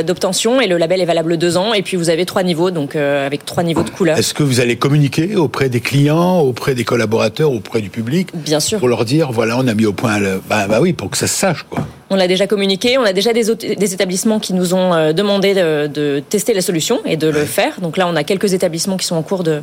d'obtention 0.05 0.22
et 0.61 0.67
le 0.67 0.77
label 0.77 1.01
est 1.01 1.05
valable 1.05 1.37
deux 1.37 1.57
ans. 1.57 1.73
Et 1.73 1.81
puis 1.81 1.97
vous 1.97 2.09
avez 2.09 2.25
trois 2.25 2.43
niveaux, 2.43 2.71
donc 2.71 2.95
euh, 2.95 3.25
avec 3.25 3.45
trois 3.45 3.63
niveaux 3.63 3.83
de 3.83 3.89
couleurs. 3.89 4.17
Est-ce 4.17 4.33
que 4.33 4.43
vous 4.43 4.59
allez 4.59 4.77
communiquer 4.77 5.35
auprès 5.35 5.69
des 5.69 5.81
clients, 5.81 6.39
auprès 6.39 6.75
des 6.75 6.83
collaborateurs, 6.83 7.51
auprès 7.51 7.81
du 7.81 7.89
public 7.89 8.29
Bien 8.33 8.59
sûr. 8.59 8.79
Pour 8.79 8.87
leur 8.87 9.05
dire, 9.05 9.31
voilà, 9.31 9.57
on 9.57 9.67
a 9.67 9.73
mis 9.73 9.85
au 9.85 9.93
point 9.93 10.19
le. 10.19 10.41
Bah, 10.49 10.67
bah 10.67 10.79
oui, 10.81 10.93
pour 10.93 11.09
que 11.09 11.17
ça 11.17 11.27
se 11.27 11.35
sache, 11.35 11.63
quoi. 11.69 11.85
On 12.13 12.15
l'a 12.15 12.27
déjà 12.27 12.47
communiqué. 12.47 12.97
On 12.97 13.03
a 13.03 13.13
déjà 13.13 13.33
des, 13.33 13.43
des 13.75 13.93
établissements 13.93 14.39
qui 14.39 14.53
nous 14.53 14.73
ont 14.73 14.93
euh, 14.93 15.13
demandé 15.13 15.53
de, 15.53 16.23
tester 16.29 16.53
la 16.53 16.61
solution 16.61 16.99
et 17.05 17.17
de 17.17 17.27
le 17.27 17.45
faire. 17.45 17.81
Donc 17.81 17.97
là, 17.97 18.07
on 18.07 18.15
a 18.15 18.23
quelques 18.23 18.53
établissements 18.53 18.97
qui 18.97 19.05
sont 19.05 19.15
en 19.15 19.23
cours 19.23 19.43
de, 19.43 19.61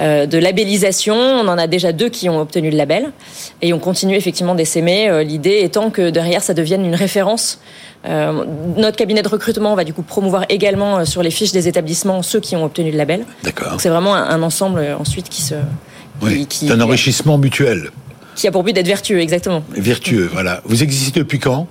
euh, 0.00 0.26
de 0.26 0.38
labellisation. 0.38 1.16
On 1.16 1.48
en 1.48 1.58
a 1.58 1.66
déjà 1.66 1.92
deux 1.92 2.08
qui 2.08 2.28
ont 2.28 2.40
obtenu 2.40 2.70
le 2.70 2.76
label. 2.76 3.12
Et 3.62 3.72
on 3.72 3.78
continue 3.78 4.16
effectivement 4.16 4.54
d'essaimer. 4.54 5.24
L'idée 5.24 5.60
étant 5.62 5.90
que 5.90 6.10
derrière, 6.10 6.42
ça 6.42 6.54
devienne 6.54 6.84
une 6.84 6.94
référence 6.94 7.58
euh, 8.08 8.44
notre 8.76 8.96
cabinet 8.96 9.22
de 9.22 9.28
recrutement 9.28 9.74
va 9.74 9.84
du 9.84 9.92
coup 9.92 10.02
promouvoir 10.02 10.44
également 10.48 10.98
euh, 10.98 11.04
sur 11.04 11.22
les 11.22 11.30
fiches 11.30 11.52
des 11.52 11.66
établissements 11.66 12.22
ceux 12.22 12.40
qui 12.40 12.54
ont 12.54 12.64
obtenu 12.64 12.90
le 12.90 12.96
label. 12.96 13.24
D'accord. 13.42 13.80
C'est 13.80 13.88
vraiment 13.88 14.14
un, 14.14 14.42
ensemble 14.42 14.80
euh, 14.80 14.96
ensuite 14.96 15.28
qui 15.28 15.42
se. 15.42 15.54
Oui, 16.22 16.46
c'est 16.48 16.70
un 16.70 16.80
enrichissement 16.80 17.36
mutuel 17.36 17.90
qui 18.36 18.46
a 18.46 18.52
pour 18.52 18.62
but 18.62 18.72
d'être 18.72 18.86
vertueux, 18.86 19.20
exactement. 19.20 19.62
Vertueux, 19.70 20.28
voilà. 20.32 20.60
Vous 20.64 20.82
existez 20.82 21.18
depuis 21.18 21.38
quand 21.38 21.66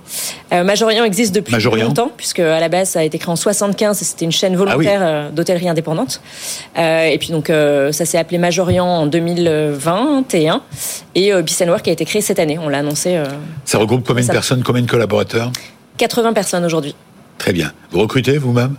Majorian 0.52 1.04
existe 1.04 1.34
depuis 1.34 1.54
longtemps, 1.80 2.10
puisque 2.16 2.40
à 2.40 2.60
la 2.60 2.68
base 2.68 2.90
ça 2.90 3.00
a 3.00 3.02
été 3.02 3.18
créé 3.18 3.30
en 3.30 3.36
75 3.36 4.00
et 4.00 4.04
c'était 4.04 4.24
une 4.24 4.32
chaîne 4.32 4.56
volontaire 4.56 5.02
ah 5.02 5.30
d'hôtellerie 5.30 5.68
indépendante. 5.68 6.20
et 6.76 7.16
puis 7.18 7.30
donc 7.30 7.50
ça 7.92 8.04
s'est 8.04 8.18
appelé 8.18 8.38
Majorian 8.38 8.84
en 8.84 9.06
2021 9.06 10.62
et 11.14 11.32
euh, 11.32 11.42
qui 11.42 11.90
a 11.90 11.92
été 11.92 12.04
créé 12.04 12.22
cette 12.22 12.38
année. 12.38 12.58
On 12.58 12.68
l'a 12.68 12.78
annoncé. 12.78 13.22
ça 13.64 13.78
regroupe 13.78 14.06
combien 14.06 14.24
de 14.24 14.30
personnes, 14.30 14.62
combien 14.62 14.82
de 14.82 14.90
collaborateurs? 14.90 15.52
80 15.98 16.32
personnes 16.32 16.64
aujourd'hui. 16.64 16.94
Très 17.38 17.52
bien. 17.52 17.72
Vous 17.90 18.00
recrutez 18.00 18.38
vous-même? 18.38 18.76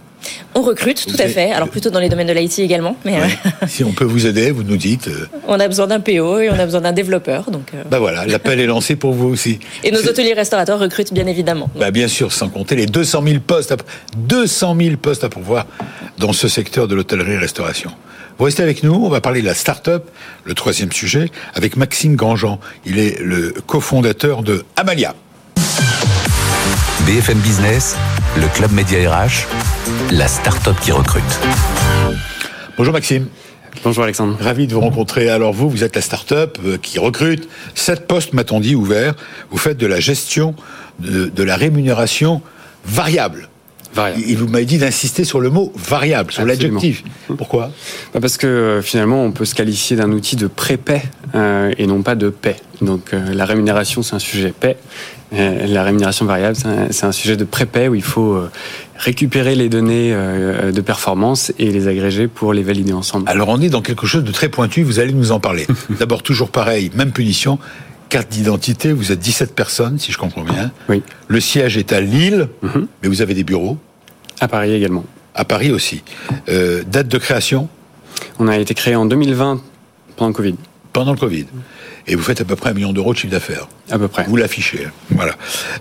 On 0.55 0.61
recrute, 0.61 1.05
tout 1.05 1.21
à 1.21 1.27
fait. 1.27 1.51
Alors 1.51 1.69
plutôt 1.69 1.89
dans 1.89 1.99
les 1.99 2.09
domaines 2.09 2.27
de 2.27 2.33
l'IT 2.33 2.59
également. 2.59 2.97
Mais 3.05 3.19
euh, 3.19 3.25
si 3.67 3.83
on 3.83 3.91
peut 3.91 4.03
vous 4.05 4.25
aider, 4.25 4.51
vous 4.51 4.63
nous 4.63 4.77
dites. 4.77 5.07
Euh. 5.07 5.27
On 5.47 5.59
a 5.59 5.67
besoin 5.67 5.87
d'un 5.87 5.99
PO 5.99 6.39
et 6.39 6.49
on 6.49 6.59
a 6.59 6.65
besoin 6.65 6.81
d'un 6.81 6.91
développeur. 6.91 7.51
Donc. 7.51 7.71
Euh. 7.73 7.83
Bah 7.89 7.99
voilà, 7.99 8.25
l'appel 8.25 8.59
est 8.59 8.65
lancé 8.65 8.95
pour 8.95 9.13
vous 9.13 9.27
aussi. 9.27 9.59
Et 9.83 9.91
nos 9.91 9.99
hôteliers 9.99 10.33
restaurateurs 10.33 10.79
recrutent 10.79 11.13
bien 11.13 11.27
évidemment. 11.27 11.69
Bah 11.75 11.91
bien 11.91 12.07
sûr, 12.07 12.33
sans 12.33 12.49
compter 12.49 12.75
les 12.75 12.87
200 12.87 13.23
000 13.25 13.39
postes, 13.45 13.71
à... 13.71 13.77
200 14.17 14.75
000 14.79 14.97
postes 14.97 15.23
à 15.23 15.29
pourvoir 15.29 15.67
dans 16.17 16.33
ce 16.33 16.47
secteur 16.47 16.87
de 16.87 16.95
l'hôtellerie-restauration. 16.95 17.91
Vous 18.37 18.45
restez 18.45 18.63
avec 18.63 18.83
nous, 18.83 18.93
on 18.93 19.09
va 19.09 19.21
parler 19.21 19.41
de 19.41 19.47
la 19.47 19.55
start-up, 19.55 20.09
le 20.43 20.53
troisième 20.53 20.91
sujet, 20.91 21.29
avec 21.55 21.75
Maxime 21.75 22.15
Grandjean. 22.15 22.59
Il 22.85 22.99
est 22.99 23.19
le 23.19 23.53
cofondateur 23.65 24.43
de 24.43 24.63
Amalia. 24.75 25.15
BFM 27.07 27.37
Business, 27.37 27.95
le 28.35 28.53
club 28.53 28.73
média 28.73 28.99
RH, 29.09 29.47
la 30.11 30.27
start-up 30.27 30.75
qui 30.81 30.91
recrute. 30.91 31.23
Bonjour 32.77 32.91
Maxime. 32.91 33.27
Bonjour 33.81 34.03
Alexandre. 34.03 34.35
Ravi 34.37 34.67
de 34.67 34.73
vous 34.73 34.81
rencontrer. 34.81 35.29
Alors 35.29 35.53
vous, 35.53 35.69
vous 35.69 35.85
êtes 35.85 35.95
la 35.95 36.01
start-up 36.01 36.57
euh, 36.65 36.77
qui 36.77 36.99
recrute. 36.99 37.47
Sept 37.75 38.07
postes, 38.07 38.33
m'a-t-on 38.33 38.59
dit, 38.59 38.75
ouverts. 38.75 39.15
Vous 39.51 39.57
faites 39.57 39.77
de 39.77 39.87
la 39.87 40.01
gestion 40.01 40.53
de, 40.99 41.43
la 41.43 41.55
rémunération 41.55 42.41
variable. 42.83 43.47
Variable. 43.93 44.23
Il 44.27 44.37
vous 44.37 44.49
m'avez 44.49 44.65
dit 44.65 44.77
d'insister 44.77 45.23
sur 45.23 45.39
le 45.39 45.49
mot 45.49 45.71
variable, 45.77 46.33
sur 46.33 46.43
l'adjectif. 46.43 47.05
Pourquoi? 47.37 47.71
Bah, 48.13 48.19
Parce 48.19 48.35
que 48.35 48.47
euh, 48.47 48.81
finalement, 48.81 49.23
on 49.23 49.31
peut 49.31 49.45
se 49.45 49.55
qualifier 49.55 49.95
d'un 49.95 50.11
outil 50.11 50.35
de 50.35 50.47
pré-paix 50.47 51.03
euh, 51.35 51.71
et 51.77 51.87
non 51.87 52.01
pas 52.01 52.15
de 52.15 52.27
paix. 52.27 52.57
Donc 52.81 53.13
la 53.13 53.45
rémunération, 53.45 54.03
c'est 54.03 54.13
un 54.13 54.19
sujet 54.19 54.53
paix. 54.57 54.77
Euh, 55.33 55.67
la 55.67 55.83
rémunération 55.83 56.25
variable, 56.25 56.55
c'est 56.89 57.05
un, 57.05 57.11
sujet 57.11 57.35
de 57.35 57.43
prépay 57.43 57.87
où 57.87 57.95
il 57.95 58.03
faut 58.03 58.33
euh, 58.33 58.49
récupérer 58.95 59.55
les 59.55 59.67
données 59.67 60.13
euh, 60.13 60.71
de 60.71 60.81
performance 60.81 61.51
et 61.59 61.69
les 61.69 61.87
agréger 61.87 62.27
pour 62.27 62.53
les 62.53 62.63
valider 62.63 62.93
ensemble. 62.93 63.29
Alors 63.29 63.49
on 63.49 63.59
est 63.59 63.69
dans 63.69 63.81
quelque 63.81 64.07
chose 64.07 64.23
de 64.23 64.31
très 64.31 64.49
pointu, 64.49 64.83
vous 64.83 64.99
allez 64.99 65.13
nous 65.13 65.31
en 65.31 65.39
parler. 65.39 65.67
D'abord 65.99 66.23
toujours 66.23 66.49
pareil, 66.49 66.91
même 66.95 67.11
punition, 67.11 67.59
carte 68.09 68.29
d'identité, 68.29 68.93
vous 68.93 69.11
êtes 69.11 69.19
17 69.19 69.53
personnes 69.53 69.99
si 69.99 70.11
je 70.11 70.17
comprends 70.17 70.43
bien. 70.43 70.71
Oui. 70.87 71.03
Le 71.27 71.39
siège 71.41 71.77
est 71.77 71.91
à 71.91 71.99
Lille, 71.99 72.47
mhm. 72.61 72.87
mais 73.03 73.09
vous 73.09 73.21
avez 73.21 73.33
des 73.33 73.43
bureaux 73.43 73.77
À 74.39 74.47
Paris 74.47 74.73
également. 74.73 75.05
À 75.35 75.43
Paris 75.45 75.71
aussi. 75.71 76.03
date 76.47 77.07
de 77.07 77.17
création? 77.17 77.67
On 78.39 78.47
a 78.47 78.57
été 78.57 78.73
créé 78.73 78.95
en 78.95 79.05
2020 79.05 79.61
pendant 80.15 80.29
le 80.29 80.33
Covid. 80.33 80.55
Pendant 80.93 81.11
le 81.11 81.17
Covid 81.17 81.45
et 82.07 82.15
vous 82.15 82.23
faites 82.23 82.41
à 82.41 82.45
peu 82.45 82.55
près 82.55 82.69
un 82.69 82.73
million 82.73 82.93
d'euros 82.93 83.13
de 83.13 83.17
chiffre 83.17 83.31
d'affaires. 83.31 83.67
À 83.89 83.99
peu 83.99 84.07
près. 84.07 84.23
Vous 84.23 84.35
l'affichez. 84.35 84.87
Voilà. 85.11 85.35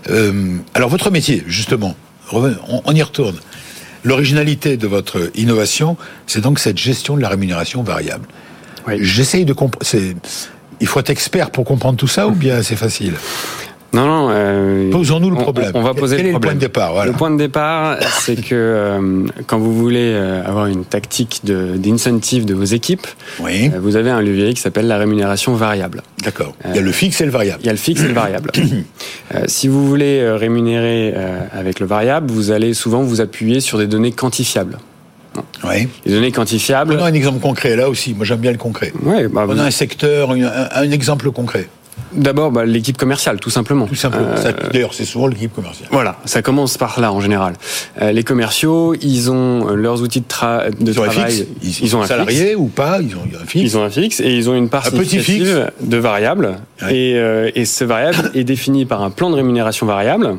Euh, 0.09 0.57
alors 0.73 0.89
votre 0.89 1.09
métier, 1.09 1.43
justement, 1.47 1.95
on, 2.31 2.93
y 2.93 3.01
retourne. 3.01 3.37
L'originalité 4.03 4.77
de 4.77 4.87
votre 4.87 5.31
innovation, 5.35 5.97
c'est 6.27 6.41
donc 6.41 6.59
cette 6.59 6.77
gestion 6.77 7.15
de 7.15 7.21
la 7.21 7.29
rémunération 7.29 7.83
variable. 7.83 8.27
Oui. 8.87 8.95
J'essaye 9.01 9.45
de 9.45 9.53
comprendre. 9.53 9.85
Il 10.79 10.87
faut 10.87 10.99
être 10.99 11.09
expert 11.09 11.49
pour 11.49 11.65
comprendre 11.65 11.97
tout 11.97 12.07
ça 12.07 12.27
ou 12.27 12.31
bien 12.31 12.61
c'est 12.61 12.75
facile? 12.75 13.13
Non, 13.93 14.05
non. 14.05 14.27
Euh, 14.31 14.91
Posons-nous 14.91 15.29
le 15.29 15.35
problème. 15.35 15.71
On, 15.73 15.81
va 15.81 15.93
poser 15.93 16.17
Quel 16.17 16.33
le, 16.33 16.39
point 16.39 16.53
de 16.53 16.59
départ 16.59 17.05
Le 17.05 17.13
point 17.13 17.31
de 17.31 17.37
départ, 17.37 17.97
c'est 18.19 18.35
que 18.35 18.53
euh, 18.53 19.25
quand 19.45 19.57
vous 19.57 19.73
voulez 19.73 20.11
euh, 20.13 20.45
avoir 20.45 20.67
une 20.67 20.83
tactique 20.83 21.41
d'incentive 21.45 22.45
de, 22.45 22.53
vos 22.53 22.63
équipes, 22.63 23.07
oui. 23.39 23.71
vous 23.79 23.95
avez 23.95 24.09
un 24.09 24.21
levier 24.21 24.53
qui 24.53 24.61
s'appelle 24.61 24.87
la 24.87 24.97
rémunération 24.97 25.53
variable. 25.55 26.03
D'accord. 26.23 26.53
il 26.67 26.75
y 26.75 26.79
a 26.79 26.81
le 26.81 26.91
fixe 26.91 27.21
et 27.21 27.25
le 27.25 27.31
variable. 27.31 27.59
Il 27.63 27.67
y 27.67 27.69
a 27.69 27.73
le 27.73 27.77
fixe 27.77 28.01
et 28.01 28.07
le 28.07 28.13
variable. 28.13 28.51
si 29.47 29.67
vous 29.67 29.87
voulez 29.87 30.29
rémunérer 30.31 31.13
avec 31.53 31.79
le 31.79 31.85
variable, 31.85 32.31
vous 32.31 32.51
allez 32.51 32.73
souvent 32.73 33.01
vous 33.01 33.21
appuyer 33.21 33.61
sur 33.61 33.77
des 33.77 33.87
données 33.87 34.11
quantifiables. 34.11 34.77
Oui. 35.63 35.87
Les 36.05 36.13
données 36.13 36.31
quantifiables. 36.31 36.93
Prenons 36.93 37.05
un 37.05 37.13
exemple 37.13 37.39
concret 37.39 37.75
là 37.75 37.89
aussi. 37.89 38.13
Moi 38.13 38.25
j'aime 38.25 38.39
bien 38.39 38.51
le 38.51 38.57
concret. 38.57 38.91
Ouais, 39.03 39.27
bah, 39.27 39.43
Prenons 39.45 39.63
un 39.63 39.71
secteur, 39.71 40.31
un 40.31 40.91
exemple 40.91 41.31
concret. 41.31 41.67
D'abord, 42.13 42.51
bah, 42.51 42.65
l'équipe 42.65 42.97
commerciale, 42.97 43.39
tout 43.39 43.49
simplement. 43.49 43.85
Tout 43.85 43.95
simplement. 43.95 44.27
Euh, 44.37 44.53
d'ailleurs, 44.71 44.93
c'est 44.93 45.05
souvent 45.05 45.27
l'équipe 45.27 45.53
commerciale. 45.53 45.89
Voilà, 45.91 46.17
ça 46.25 46.41
commence 46.41 46.77
par 46.77 46.99
là 46.99 47.11
en 47.11 47.19
général. 47.19 47.53
Euh, 48.01 48.11
les 48.11 48.23
commerciaux, 48.23 48.95
ils 49.01 49.29
ont 49.31 49.67
leurs 49.73 50.01
outils 50.01 50.21
de, 50.21 50.27
tra 50.27 50.69
de 50.69 50.91
ils 50.91 50.95
travail. 50.95 51.47
Ils, 51.61 51.95
ont 51.95 52.01
un 52.01 52.07
salarié 52.07 52.55
ou 52.55 52.67
pas 52.67 52.99
Ils 53.01 53.15
ont 53.15 53.21
un 53.23 53.45
fixe. 53.45 53.63
Ils 53.63 53.77
ont 53.77 53.83
un 53.83 53.89
fixe 53.89 54.19
et 54.19 54.35
ils 54.35 54.49
ont 54.49 54.55
une 54.55 54.69
part 54.69 54.85
significative 54.85 55.71
de 55.81 55.97
variables. 55.97 56.57
Et, 56.89 57.15
euh, 57.15 57.49
et 57.55 57.65
ce 57.65 57.83
variable 57.83 58.31
est 58.35 58.43
défini 58.43 58.85
par 58.85 59.01
un 59.01 59.09
plan 59.09 59.29
de 59.29 59.35
rémunération 59.35 59.85
variable 59.85 60.35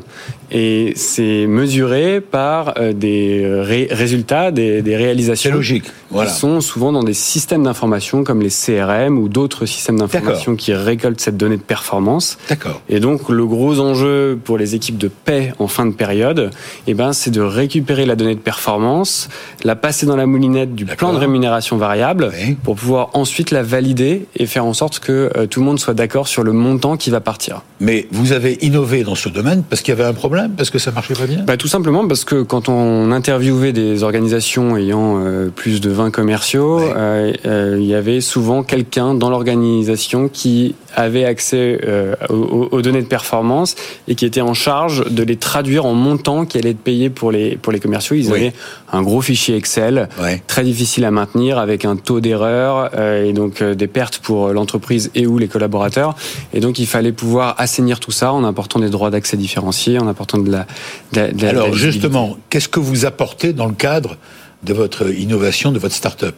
et 0.51 0.93
c'est 0.95 1.45
mesuré 1.47 2.21
par 2.21 2.75
euh, 2.77 2.93
des 2.93 3.45
résultats, 3.91 4.51
des, 4.51 4.81
des 4.81 4.95
réalisations. 4.95 5.51
logique. 5.51 5.85
Voilà. 6.09 6.29
Qui 6.29 6.37
sont 6.37 6.61
souvent 6.61 6.91
dans 6.91 7.03
des 7.03 7.13
systèmes 7.13 7.63
d'information 7.63 8.23
comme 8.23 8.41
les 8.41 8.49
CRM 8.49 9.19
ou 9.19 9.29
d'autres 9.29 9.65
systèmes 9.65 9.99
d'information 9.99 10.55
qui 10.55 10.73
récoltent 10.73 11.21
cette 11.21 11.37
donnée 11.37 11.58
de 11.59 11.63
performance. 11.63 12.37
D'accord. 12.49 12.81
Et 12.89 12.99
donc 12.99 13.29
le 13.29 13.45
gros 13.45 13.79
enjeu 13.79 14.39
pour 14.43 14.57
les 14.57 14.75
équipes 14.75 14.97
de 14.97 15.07
paix 15.07 15.53
en 15.59 15.67
fin 15.67 15.85
de 15.85 15.93
période, 15.93 16.49
eh 16.87 16.93
ben 16.93 17.13
c'est 17.13 17.31
de 17.31 17.41
récupérer 17.41 18.05
la 18.05 18.15
donnée 18.15 18.35
de 18.35 18.39
performance, 18.39 19.29
la 19.63 19.75
passer 19.75 20.05
dans 20.05 20.15
la 20.15 20.25
moulinette 20.25 20.73
du 20.73 20.85
plan 20.85 21.13
de 21.13 21.17
rémunération 21.17 21.77
variable 21.77 22.31
pour 22.63 22.75
pouvoir 22.75 23.09
ensuite 23.13 23.51
la 23.51 23.63
valider 23.63 24.25
et 24.35 24.45
faire 24.45 24.65
en 24.65 24.73
sorte 24.73 24.99
que 24.99 25.31
euh, 25.37 25.45
tout 25.45 25.59
le 25.59 25.65
monde 25.65 25.79
soit 25.79 25.93
d'accord 25.93 26.27
sur 26.27 26.43
le 26.43 26.51
montant 26.51 26.97
qui 26.97 27.09
va 27.09 27.19
partir. 27.19 27.61
Mais 27.79 28.07
vous 28.11 28.31
avez 28.31 28.57
innové 28.65 29.03
dans 29.03 29.15
ce 29.15 29.29
domaine 29.29 29.63
parce 29.69 29.81
qu'il 29.81 29.93
y 29.93 29.97
avait 29.99 30.09
un 30.09 30.13
problème 30.13 30.51
parce 30.57 30.69
que 30.69 30.79
ça 30.79 30.91
marchait 30.91 31.13
pas 31.13 31.27
bien? 31.27 31.43
Bah, 31.45 31.57
Tout 31.57 31.67
simplement 31.67 32.07
parce 32.07 32.25
que 32.25 32.41
quand 32.41 32.69
on 32.69 33.11
interviewait 33.11 33.73
des 33.73 34.03
organisations 34.03 34.77
ayant 34.77 35.19
euh, 35.19 35.49
plus 35.49 35.81
de 35.81 35.89
20 35.89 36.11
commerciaux, 36.11 36.79
euh, 36.79 37.77
il 37.79 37.85
y 37.85 37.95
avait 37.95 38.21
souvent 38.21 38.63
quelqu'un 38.63 39.13
dans 39.13 39.29
l'organisation 39.29 40.29
qui 40.29 40.75
avait 40.95 41.25
accès 41.25 41.48
aux, 41.53 42.81
données 42.81 43.01
de 43.01 43.07
performance 43.07 43.75
et 44.07 44.15
qui 44.15 44.25
était 44.25 44.41
en 44.41 44.53
charge 44.53 45.05
de 45.09 45.23
les 45.23 45.35
traduire 45.35 45.85
en 45.85 45.93
montant 45.93 46.45
qui 46.45 46.57
allait 46.57 46.71
être 46.71 46.79
payé 46.79 47.09
pour 47.09 47.31
les, 47.31 47.55
pour 47.57 47.71
les 47.71 47.79
commerciaux. 47.79 48.15
Ils 48.15 48.31
avaient 48.31 48.53
un 48.91 49.01
gros 49.01 49.21
fichier 49.21 49.55
Excel, 49.55 50.09
très 50.47 50.63
difficile 50.63 51.05
à 51.05 51.11
maintenir, 51.11 51.57
avec 51.57 51.85
un 51.85 51.95
taux 51.95 52.19
d'erreur 52.19 52.91
et 52.99 53.33
donc 53.33 53.63
des 53.63 53.87
pertes 53.87 54.19
pour 54.19 54.49
l'entreprise 54.49 55.11
et 55.15 55.27
ou 55.27 55.37
les 55.37 55.47
collaborateurs. 55.47 56.15
Et 56.53 56.59
donc 56.59 56.79
il 56.79 56.87
fallait 56.87 57.11
pouvoir 57.11 57.55
assainir 57.57 57.99
tout 57.99 58.11
ça 58.11 58.33
en 58.33 58.43
apportant 58.43 58.79
des 58.79 58.89
droits 58.89 59.09
d'accès 59.09 59.37
différenciés, 59.37 59.99
en 59.99 60.07
apportant 60.07 60.37
de 60.37 60.51
la. 60.51 60.67
De 61.13 61.45
Alors 61.45 61.73
justement, 61.73 62.37
qu'est-ce 62.49 62.69
que 62.69 62.79
vous 62.79 63.05
apportez 63.05 63.53
dans 63.53 63.67
le 63.67 63.73
cadre 63.73 64.17
de 64.63 64.73
votre 64.73 65.09
innovation, 65.09 65.71
de 65.71 65.79
votre 65.79 65.95
start-up 65.95 66.35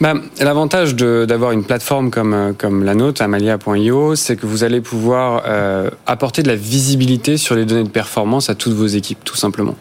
bah, 0.00 0.14
L'avantage 0.40 0.94
d'avoir 0.94 1.52
une 1.52 1.64
plateforme 1.64 2.10
comme, 2.10 2.32
euh, 2.32 2.52
comme 2.56 2.82
la 2.82 2.94
nôtre, 2.94 3.20
Amalia.io, 3.20 4.16
c'est 4.16 4.36
que 4.36 4.46
vous 4.46 4.64
allez 4.64 4.80
pouvoir 4.80 5.42
euh, 5.46 5.90
apporter 6.06 6.42
de 6.42 6.48
la 6.48 6.56
visibilité 6.56 7.36
sur 7.36 7.54
les 7.54 7.66
données 7.66 7.84
de 7.84 7.90
performance 7.90 8.48
à 8.48 8.54
toutes 8.54 8.72
vos 8.72 8.86
équipes, 8.86 9.22
tout 9.22 9.36
simplement. 9.36 9.76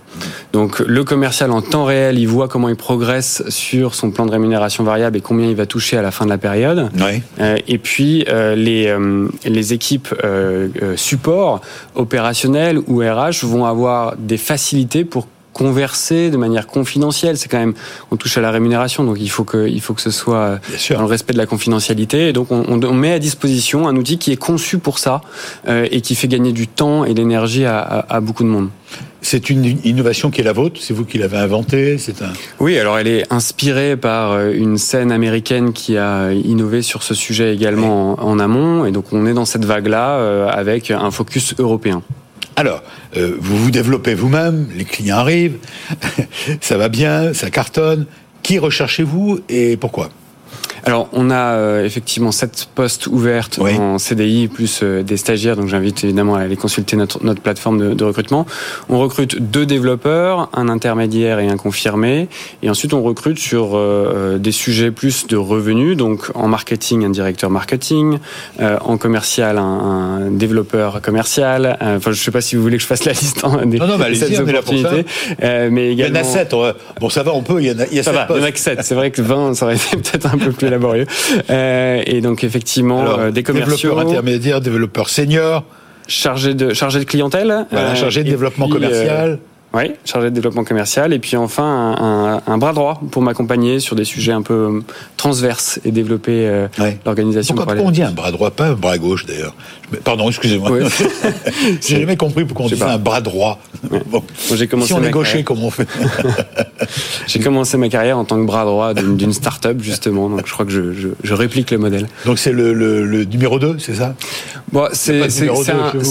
Donc 0.52 0.80
le 0.80 1.04
commercial 1.06 1.52
en 1.52 1.62
temps 1.62 1.86
réel, 1.86 2.20
il 2.20 2.28
voit 2.28 2.50
comment 2.50 2.68
il 2.68 2.76
progresse 2.76 3.44
sur 3.48 3.96
son 3.96 4.12
plan 4.12 4.26
de 4.26 4.32
rémunération 4.32 4.84
variable 4.84 5.18
et 5.18 5.22
combien 5.22 5.48
il 5.48 5.56
va 5.56 5.66
toucher 5.66 5.98
à 5.98 6.02
la 6.02 6.12
fin 6.12 6.26
de 6.26 6.30
la 6.30 6.38
période. 6.38 6.90
Oui. 6.96 7.22
Euh, 7.40 7.58
et 7.68 7.78
puis 7.78 8.26
euh, 8.28 8.56
les, 8.56 8.94
les 9.46 9.74
équipes 9.74 10.14
support 10.96 11.62
opérationnelles 11.96 12.80
ou 12.88 13.00
RH 13.00 13.44
vont 13.44 13.66
avoir 13.66 14.16
des 14.18 14.38
facilités 14.38 15.06
pour 15.06 15.28
converser 15.58 16.30
de 16.30 16.38
manière 16.38 16.68
confidentielle. 16.68 17.38
C'est 17.38 17.50
quand 17.50 17.58
même, 17.58 17.74
on 18.12 18.16
touche 18.16 18.38
à 18.38 18.42
la 18.42 18.52
rémunération, 18.52 19.04
donc 19.04 19.18
il 19.20 19.30
faut 19.30 19.44
que, 19.44 19.68
il 19.68 19.82
faut 19.82 19.96
que 19.96 20.02
ce 20.02 20.12
soit 20.12 20.60
dans 20.92 21.02
le 21.02 21.06
respect 21.08 21.34
de 21.34 21.40
la 21.40 21.48
confidentialité. 21.48 22.30
Et 22.30 22.34
donc 22.34 22.52
on, 22.52 22.82
on, 22.84 22.94
met 22.94 23.12
à 23.12 23.20
disposition 23.20 23.88
un 23.88 23.96
outil 23.96 24.18
qui 24.20 24.32
est 24.32 24.38
conçu 24.38 24.78
pour 24.78 25.00
ça 25.00 25.22
euh, 25.68 25.88
et 25.92 26.02
qui 26.02 26.14
fait 26.16 26.28
gagner 26.28 26.52
du 26.52 26.68
temps 26.68 27.06
et 27.06 27.14
l'énergie 27.14 27.66
à, 27.66 27.80
à, 27.80 28.18
à 28.18 28.20
beaucoup 28.22 28.44
de 28.44 28.50
monde. 28.50 28.70
C'est 29.22 29.50
une 29.50 29.66
innovation 29.84 30.30
qui 30.30 30.42
est 30.42 30.44
la 30.44 30.54
vôtre, 30.54 30.80
c'est 30.80 30.94
vous 30.94 31.04
qui 31.04 31.18
l'avez 31.18 31.38
inventée, 31.38 31.98
c'est 31.98 32.22
un. 32.22 32.32
Oui, 32.60 32.78
alors 32.78 33.00
elle 33.00 33.08
est 33.08 33.34
inspirée 33.34 33.98
par 33.98 34.32
euh, 34.32 34.54
une 34.54 34.78
scène 34.78 35.12
américaine 35.12 35.74
qui 35.74 35.98
a 35.98 36.32
innové 36.32 36.82
sur 36.84 37.02
ce 37.02 37.16
sujet 37.16 37.54
également 37.54 38.12
oui. 38.12 38.20
en, 38.22 38.30
en, 38.30 38.40
amont, 38.40 38.86
et 38.86 38.92
donc 38.92 39.06
on 39.12 39.26
est 39.26 39.34
dans 39.34 39.46
cette 39.46 39.66
vague-là 39.66 40.18
euh, 40.18 40.48
avec 40.48 40.92
un 40.92 41.12
focus 41.12 41.56
européen. 41.58 42.04
Alors, 42.58 42.82
euh, 43.16 43.38
vous 43.40 43.56
vous 43.56 43.70
développez 43.70 44.16
vous-même, 44.16 44.68
les 44.76 44.84
clients 44.84 45.18
arrivent, 45.18 45.60
ça 46.62 46.76
va 46.76 46.90
bien, 46.90 47.32
ça 47.36 47.52
cartonne. 47.52 48.08
Qui 48.42 48.58
recherchez-vous 48.58 49.42
et 49.48 49.78
pourquoi? 49.78 50.10
Alors, 50.88 51.10
on 51.12 51.30
a 51.30 51.56
euh, 51.56 51.84
effectivement 51.84 52.32
sept 52.32 52.70
postes 52.74 53.08
ouvertes 53.08 53.60
oui. 53.62 53.76
en 53.76 53.98
CDI 53.98 54.48
plus 54.48 54.80
euh, 54.84 55.04
des 55.04 55.18
stagiaires, 55.18 55.58
donc 55.58 55.68
j'invite 55.68 56.02
évidemment 56.06 56.36
à 56.36 56.40
aller 56.40 56.56
consulter 56.56 56.96
notre, 56.96 57.22
notre 57.26 57.42
plateforme 57.42 57.78
de, 57.78 57.94
de, 57.94 58.04
recrutement. 58.06 58.46
On 58.88 58.98
recrute 58.98 59.42
deux 59.42 59.66
développeurs, 59.66 60.50
un 60.54 60.70
intermédiaire 60.70 61.40
et 61.40 61.50
un 61.50 61.58
confirmé, 61.58 62.30
et 62.64 62.70
ensuite 62.70 62.94
on 62.94 63.04
recrute 63.04 63.38
sur 63.38 63.72
euh, 63.76 64.38
des 64.38 64.54
sujets 64.54 64.92
plus 64.92 65.28
de 65.28 65.36
revenus, 65.36 65.98
donc 65.98 66.32
en 66.36 66.48
marketing 66.48 67.04
un 67.04 67.10
directeur 67.10 67.50
marketing, 67.50 68.20
euh, 68.62 68.78
en 68.80 68.98
commercial 68.98 69.58
un, 69.58 69.62
un, 69.62 70.32
développeur 70.32 71.02
commercial. 71.02 71.78
Euh, 71.82 71.98
enfin, 71.98 72.12
je 72.14 72.20
ne 72.20 72.24
sais 72.24 72.32
pas 72.32 72.40
si 72.40 72.56
vous 72.56 72.62
voulez 72.62 72.78
que 72.78 72.84
je 72.84 72.88
fasse 72.88 73.04
la 73.04 73.12
liste 73.12 73.42
hein, 73.44 73.66
des 73.66 73.78
non, 73.78 73.88
non, 73.88 73.98
bah, 73.98 74.06
sept 74.16 74.40
opportunités. 74.40 75.06
mais 75.42 75.92
également... 75.92 75.92
Il 75.92 76.00
y 76.00 76.12
en 76.12 76.16
a 76.16 76.24
sept. 76.24 76.56
Bon, 77.02 77.10
ça 77.10 77.24
va, 77.24 77.34
on 77.34 77.44
peut. 77.44 77.62
Il 77.62 77.68
y 77.68 77.72
en 77.72 77.80
a, 77.80 77.88
il 77.88 77.98
y 77.98 78.00
a 78.00 78.04
ça 78.04 78.14
va, 78.14 78.28
il 78.30 78.38
y 78.38 78.40
en 78.40 78.44
a 78.44 78.52
que 78.54 78.60
sept. 78.60 78.80
C'est 78.84 78.96
vrai 78.96 79.12
que 79.12 79.22
20, 79.22 79.56
ça 79.56 79.66
aurait 79.66 79.76
été 79.76 79.98
peut-être 79.98 80.34
un 80.34 80.38
peu 80.38 80.54
plus 80.54 80.70
laborieux. 80.78 81.06
Euh, 81.50 82.02
et 82.06 82.22
donc 82.22 82.44
effectivement, 82.44 83.02
Alors, 83.02 83.20
euh, 83.20 83.32
des 83.32 83.44
commerciaux, 83.44 83.90
développeurs 83.90 84.12
intermédiaires, 84.12 84.62
développeurs 84.62 85.10
seniors, 85.10 85.64
chargé 86.08 86.54
de 86.54 86.74
chargé 86.74 87.00
de 87.00 87.06
clientèle, 87.06 87.66
voilà, 87.72 87.96
chargé 87.96 88.24
de 88.24 88.30
développement 88.30 88.66
puis, 88.66 88.76
commercial. 88.76 89.40
Oui, 89.74 89.92
chargé 90.06 90.30
de 90.30 90.36
développement 90.36 90.64
commercial. 90.64 91.14
Et 91.14 91.20
puis 91.20 91.36
enfin, 91.36 91.64
un, 91.64 92.36
un, 92.38 92.42
un 92.48 92.58
bras 92.58 92.74
droit 92.74 93.02
pour 93.12 93.22
m'accompagner 93.22 93.80
sur 93.80 93.96
des 93.96 94.06
sujets 94.06 94.32
un 94.32 94.42
peu 94.42 94.82
transverses 95.18 95.80
et 95.84 95.92
développer 95.92 96.48
euh, 96.48 96.68
ouais. 96.80 97.00
l'organisation. 97.06 97.54
Pourquoi, 97.54 97.74
pourquoi 97.76 97.90
on 97.90 97.94
dit 97.94 98.04
un 98.04 98.12
bras 98.12 98.32
droit, 98.32 98.50
pas 98.52 98.68
un 98.68 98.74
bras 98.74 98.98
gauche 98.98 99.26
d'ailleurs 99.26 99.54
Pardon, 100.04 100.30
excusez-moi. 100.30 100.72
Ouais. 100.72 100.84
J'ai 101.82 102.02
jamais 102.02 102.18
compris 102.18 102.46
pourquoi 102.46 102.66
on 102.66 102.70
dit 102.70 102.82
un 102.82 102.98
bras 102.98 103.22
droit. 103.22 103.60
Ouais. 103.92 104.02
Bon. 104.08 104.24
Bon, 104.50 104.68
commencé 104.70 104.88
si 104.88 104.94
on 104.94 105.04
est 105.04 105.12
gaucher, 105.12 105.44
comment 105.44 105.68
on 105.68 105.70
fait 105.70 105.88
J'ai 107.28 107.40
commencé 107.40 107.78
ma 107.78 107.90
carrière 107.90 108.18
en 108.18 108.24
tant 108.24 108.40
que 108.40 108.46
bras 108.46 108.64
droit 108.64 108.94
d'une 108.94 109.34
start-up, 109.34 109.78
justement. 109.82 110.30
Donc 110.30 110.48
je 110.48 110.54
crois 110.54 110.66
que 110.66 110.72
je, 110.72 110.94
je, 110.94 111.10
je 111.24 111.34
réplique 111.34 111.72
le 111.72 111.78
modèle. 111.78 112.08
Donc 112.26 112.40
c'est 112.40 112.54
le, 112.54 112.74
le, 112.74 113.06
le, 113.06 113.26
numéro 113.26 113.60
2, 113.60 113.78
c'est 113.80 113.96
ça? 113.96 114.16
Bon, 114.72 114.88
C'est 114.94 115.22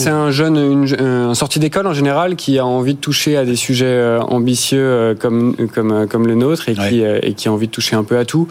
un, 0.08 0.14
un, 0.14 0.30
jeune, 0.30 0.56
une, 0.56 1.00
un 1.00 1.34
sorti 1.34 1.58
d'école 1.58 1.86
en 1.86 1.94
général, 1.94 2.36
qui 2.36 2.58
a 2.58 2.66
envie 2.66 2.94
de 2.94 3.00
toucher 3.00 3.36
à 3.36 3.44
des 3.46 3.56
sujets 3.56 3.86
euh, 3.86 4.20
ambitieux 4.20 4.78
euh, 4.80 5.14
comme, 5.14 5.56
comme, 5.74 5.92
euh, 5.92 6.06
comme 6.06 6.26
le 6.26 6.34
nôtre 6.34 6.68
et 6.68 6.74
qui, 6.74 7.00
ouais. 7.00 7.20
et 7.22 7.32
qui 7.34 7.48
a 7.48 7.52
envie 7.52 7.66
de 7.66 7.72
toucher 7.72 7.96
un 7.96 8.04
peu 8.04 8.18
à 8.18 8.24
tout. 8.24 8.48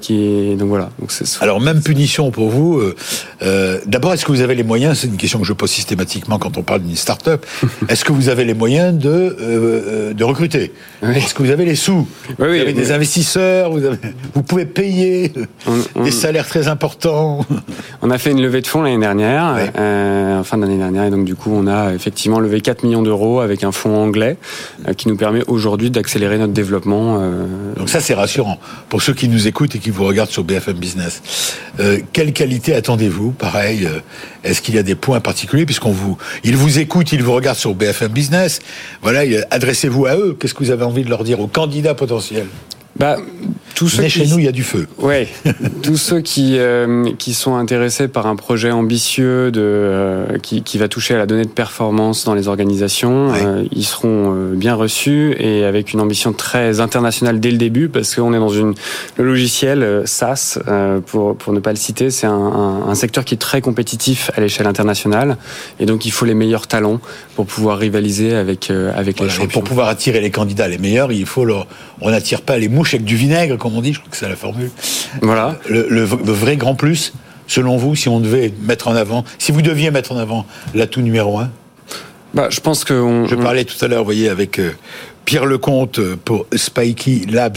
Qui 0.00 0.56
donc 0.56 0.68
voilà. 0.68 0.90
Donc 0.98 1.10
Alors 1.40 1.60
même 1.60 1.82
punition 1.82 2.30
pour 2.30 2.48
vous. 2.50 2.80
Euh, 3.42 3.78
D'abord, 3.86 4.12
est-ce 4.12 4.24
que 4.24 4.32
vous 4.32 4.40
avez 4.40 4.54
les 4.54 4.62
moyens 4.62 4.98
C'est 4.98 5.06
une 5.06 5.16
question 5.16 5.38
que 5.38 5.46
je 5.46 5.52
pose 5.52 5.70
systématiquement 5.70 6.38
quand 6.38 6.56
on 6.58 6.62
parle 6.62 6.82
d'une 6.82 6.96
start-up. 6.96 7.44
est-ce 7.88 8.04
que 8.04 8.12
vous 8.12 8.28
avez 8.28 8.44
les 8.44 8.54
moyens 8.54 8.96
de, 8.98 9.36
euh, 9.40 10.14
de 10.14 10.24
recruter? 10.24 10.72
Oui. 11.02 11.16
Est-ce 11.16 11.34
que 11.34 11.42
vous 11.42 11.50
avez 11.50 11.64
les 11.64 11.76
sous? 11.76 12.06
Oui, 12.28 12.34
Vous 12.38 12.44
oui, 12.44 12.60
avez 12.60 12.72
des 12.72 12.92
investisseurs 12.92 13.70
vous, 13.70 13.84
avez, 13.84 13.96
vous, 14.34 14.42
pouvez 14.42 14.66
payer 14.66 15.32
on, 15.66 15.72
on, 15.94 16.04
des 16.04 16.10
salaires 16.10 16.46
très 16.46 16.68
importants 16.68 17.44
On 18.02 18.10
a 18.10 18.18
fait 18.18 18.30
une 18.30 18.40
levée 18.42 18.60
de 18.60 18.66
fonds 18.66 18.82
l'année 18.82 18.98
dernière, 18.98 19.56
euh, 19.78 20.40
en 20.40 20.44
fin 20.44 20.58
d'année 20.58 20.76
dernière, 20.76 21.04
et 21.04 21.10
donc 21.10 21.24
du 21.24 21.34
coup, 21.34 21.50
on 21.52 21.66
a 21.66 21.92
effectivement 21.94 22.38
levé 22.40 22.60
4 22.60 22.84
millions 22.84 23.02
d'euros 23.02 23.40
avec 23.40 23.64
un 23.64 23.72
fonds 23.72 23.96
anglais 23.96 24.27
euh, 24.86 24.92
qui 24.92 25.08
nous 25.08 25.16
permet 25.16 25.42
aujourd'hui 25.46 25.90
d'accélérer 25.90 26.38
notre 26.38 26.52
développement. 26.52 27.18
Euh... 27.20 27.46
Donc 27.76 27.88
ça, 27.88 28.00
c'est 28.00 28.14
rassurant 28.14 28.58
pour 28.88 29.02
ceux 29.02 29.14
qui 29.14 29.28
nous 29.28 29.46
écoutent 29.46 29.74
et 29.76 29.78
qui 29.78 29.90
vous 29.90 30.04
regardent 30.04 30.30
sur 30.30 30.44
BFM 30.44 30.76
Business. 30.76 31.22
Euh, 31.80 32.00
quelle 32.12 32.32
qualité 32.32 32.74
attendez-vous? 32.74 33.30
Pareil, 33.32 33.86
euh, 33.86 34.00
est-ce 34.44 34.60
qu'il 34.60 34.74
y 34.74 34.78
a 34.78 34.82
des 34.82 34.94
points 34.94 35.20
particuliers? 35.20 35.66
Puisqu'on 35.66 35.92
vous, 35.92 36.18
ils 36.44 36.56
vous 36.56 36.78
écoutent, 36.78 37.12
ils 37.12 37.22
vous 37.22 37.32
regardent 37.32 37.58
sur 37.58 37.74
BFM 37.74 38.12
Business. 38.12 38.60
Voilà, 39.02 39.22
adressez-vous 39.50 40.06
à 40.06 40.16
eux. 40.16 40.36
Qu'est-ce 40.38 40.54
que 40.54 40.64
vous 40.64 40.70
avez 40.70 40.84
envie 40.84 41.04
de 41.04 41.10
leur 41.10 41.24
dire 41.24 41.40
aux 41.40 41.48
candidats 41.48 41.94
potentiels? 41.94 42.46
Bah, 42.98 43.16
tous 43.78 43.88
ceux 43.88 44.02
qui... 44.02 44.10
chez 44.10 44.26
nous, 44.26 44.40
il 44.40 44.44
y 44.44 44.48
a 44.48 44.52
du 44.52 44.64
feu. 44.64 44.88
Ouais, 44.98 45.28
tous 45.82 45.96
ceux 45.96 46.20
qui 46.20 46.58
euh, 46.58 47.12
qui 47.16 47.32
sont 47.32 47.54
intéressés 47.54 48.08
par 48.08 48.26
un 48.26 48.34
projet 48.34 48.72
ambitieux 48.72 49.52
de 49.52 49.60
euh, 49.62 50.38
qui, 50.38 50.62
qui 50.62 50.78
va 50.78 50.88
toucher 50.88 51.14
à 51.14 51.18
la 51.18 51.26
donnée 51.26 51.44
de 51.44 51.50
performance 51.50 52.24
dans 52.24 52.34
les 52.34 52.48
organisations, 52.48 53.30
ouais. 53.30 53.38
euh, 53.44 53.64
ils 53.70 53.84
seront 53.84 54.34
euh, 54.34 54.54
bien 54.54 54.74
reçus 54.74 55.36
et 55.38 55.64
avec 55.64 55.92
une 55.92 56.00
ambition 56.00 56.32
très 56.32 56.80
internationale 56.80 57.38
dès 57.38 57.52
le 57.52 57.56
début 57.56 57.88
parce 57.88 58.16
qu'on 58.16 58.34
est 58.34 58.38
dans 58.38 58.48
une 58.48 58.74
le 59.16 59.24
logiciel 59.24 59.84
euh, 59.84 60.06
SaaS 60.06 60.58
pour 61.06 61.36
pour 61.36 61.52
ne 61.52 61.60
pas 61.60 61.70
le 61.70 61.76
citer, 61.76 62.10
c'est 62.10 62.26
un, 62.26 62.32
un, 62.32 62.88
un, 62.88 62.94
secteur 62.96 63.24
qui 63.24 63.34
est 63.34 63.38
très 63.38 63.60
compétitif 63.60 64.32
à 64.36 64.40
l'échelle 64.40 64.66
internationale 64.66 65.36
et 65.78 65.86
donc 65.86 66.04
il 66.04 66.10
faut 66.10 66.24
les 66.24 66.34
meilleurs 66.34 66.66
talents 66.66 67.00
pour 67.36 67.46
pouvoir 67.46 67.78
rivaliser 67.78 68.34
avec 68.34 68.70
avec 68.70 69.18
voilà, 69.18 69.32
les 69.32 69.36
champions. 69.36 69.44
Et 69.44 69.52
pour 69.52 69.62
pouvoir 69.62 69.86
attirer 69.86 70.20
les 70.20 70.32
candidats 70.32 70.66
les 70.66 70.78
meilleurs, 70.78 71.12
il 71.12 71.26
faut 71.26 71.44
leur 71.44 71.68
on 72.00 72.10
n'attire 72.10 72.42
pas 72.42 72.58
les 72.58 72.68
mouches 72.68 72.87
avec 72.94 73.04
du 73.04 73.16
vinaigre, 73.16 73.56
comme 73.56 73.76
on 73.76 73.80
dit, 73.80 73.92
je 73.92 74.00
crois 74.00 74.10
que 74.10 74.16
c'est 74.16 74.28
la 74.28 74.36
formule. 74.36 74.70
Voilà. 75.22 75.58
Le, 75.68 75.86
le, 75.88 76.00
le, 76.00 76.32
vrai 76.32 76.56
grand 76.56 76.74
plus, 76.74 77.12
selon 77.46 77.76
vous, 77.76 77.94
si 77.96 78.08
on 78.08 78.20
devait 78.20 78.52
mettre 78.62 78.88
en 78.88 78.94
avant, 78.94 79.24
si 79.38 79.52
vous 79.52 79.62
deviez 79.62 79.90
mettre 79.90 80.12
en 80.12 80.16
avant 80.16 80.46
l'atout 80.74 81.00
numéro 81.00 81.38
un? 81.38 81.50
Bah, 82.34 82.48
Je 82.50 82.60
pense 82.60 82.84
que. 82.84 82.94
On, 82.94 83.26
je 83.26 83.34
parlais 83.34 83.64
tout 83.64 83.82
à 83.84 83.88
l'heure, 83.88 84.00
vous 84.00 84.04
voyez, 84.06 84.28
avec 84.28 84.58
euh, 84.58 84.72
Pierre 85.24 85.46
Lecomte 85.46 86.00
pour 86.24 86.46
Spikey 86.54 87.22
Labs 87.28 87.56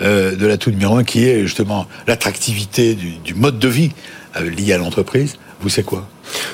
euh, 0.00 0.36
de 0.36 0.46
l'atout 0.46 0.70
numéro 0.70 0.96
un, 0.96 1.04
qui 1.04 1.28
est 1.28 1.42
justement 1.42 1.86
l'attractivité 2.06 2.94
du, 2.94 3.12
du, 3.24 3.34
mode 3.34 3.58
de 3.58 3.68
vie 3.68 3.90
euh, 4.40 4.48
lié 4.50 4.72
à 4.72 4.78
l'entreprise. 4.78 5.36
Vous, 5.62 5.68
c'est 5.68 5.84
quoi 5.84 6.04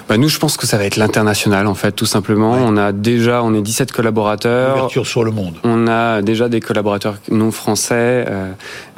bah 0.09 0.17
nous, 0.17 0.29
je 0.29 0.39
pense 0.39 0.57
que 0.57 0.67
ça 0.67 0.79
va 0.79 0.85
être 0.85 0.97
l'international, 0.97 1.67
en 1.67 1.75
fait, 1.75 1.93
tout 1.93 2.07
simplement. 2.07 2.55
Ouais. 2.55 2.61
On 2.63 2.77
a 2.77 2.93
déjà, 2.93 3.43
on 3.43 3.55
est 3.55 3.61
17 3.61 3.93
collaborateurs. 3.93 4.77
Ouverture 4.77 5.07
sur 5.07 5.23
le 5.23 5.31
monde. 5.31 5.55
On 5.65 5.87
a 5.87 6.23
déjà 6.23 6.49
des 6.49 6.61
collaborateurs 6.61 7.17
non 7.31 7.51
français 7.51 8.25
euh, 8.27 8.51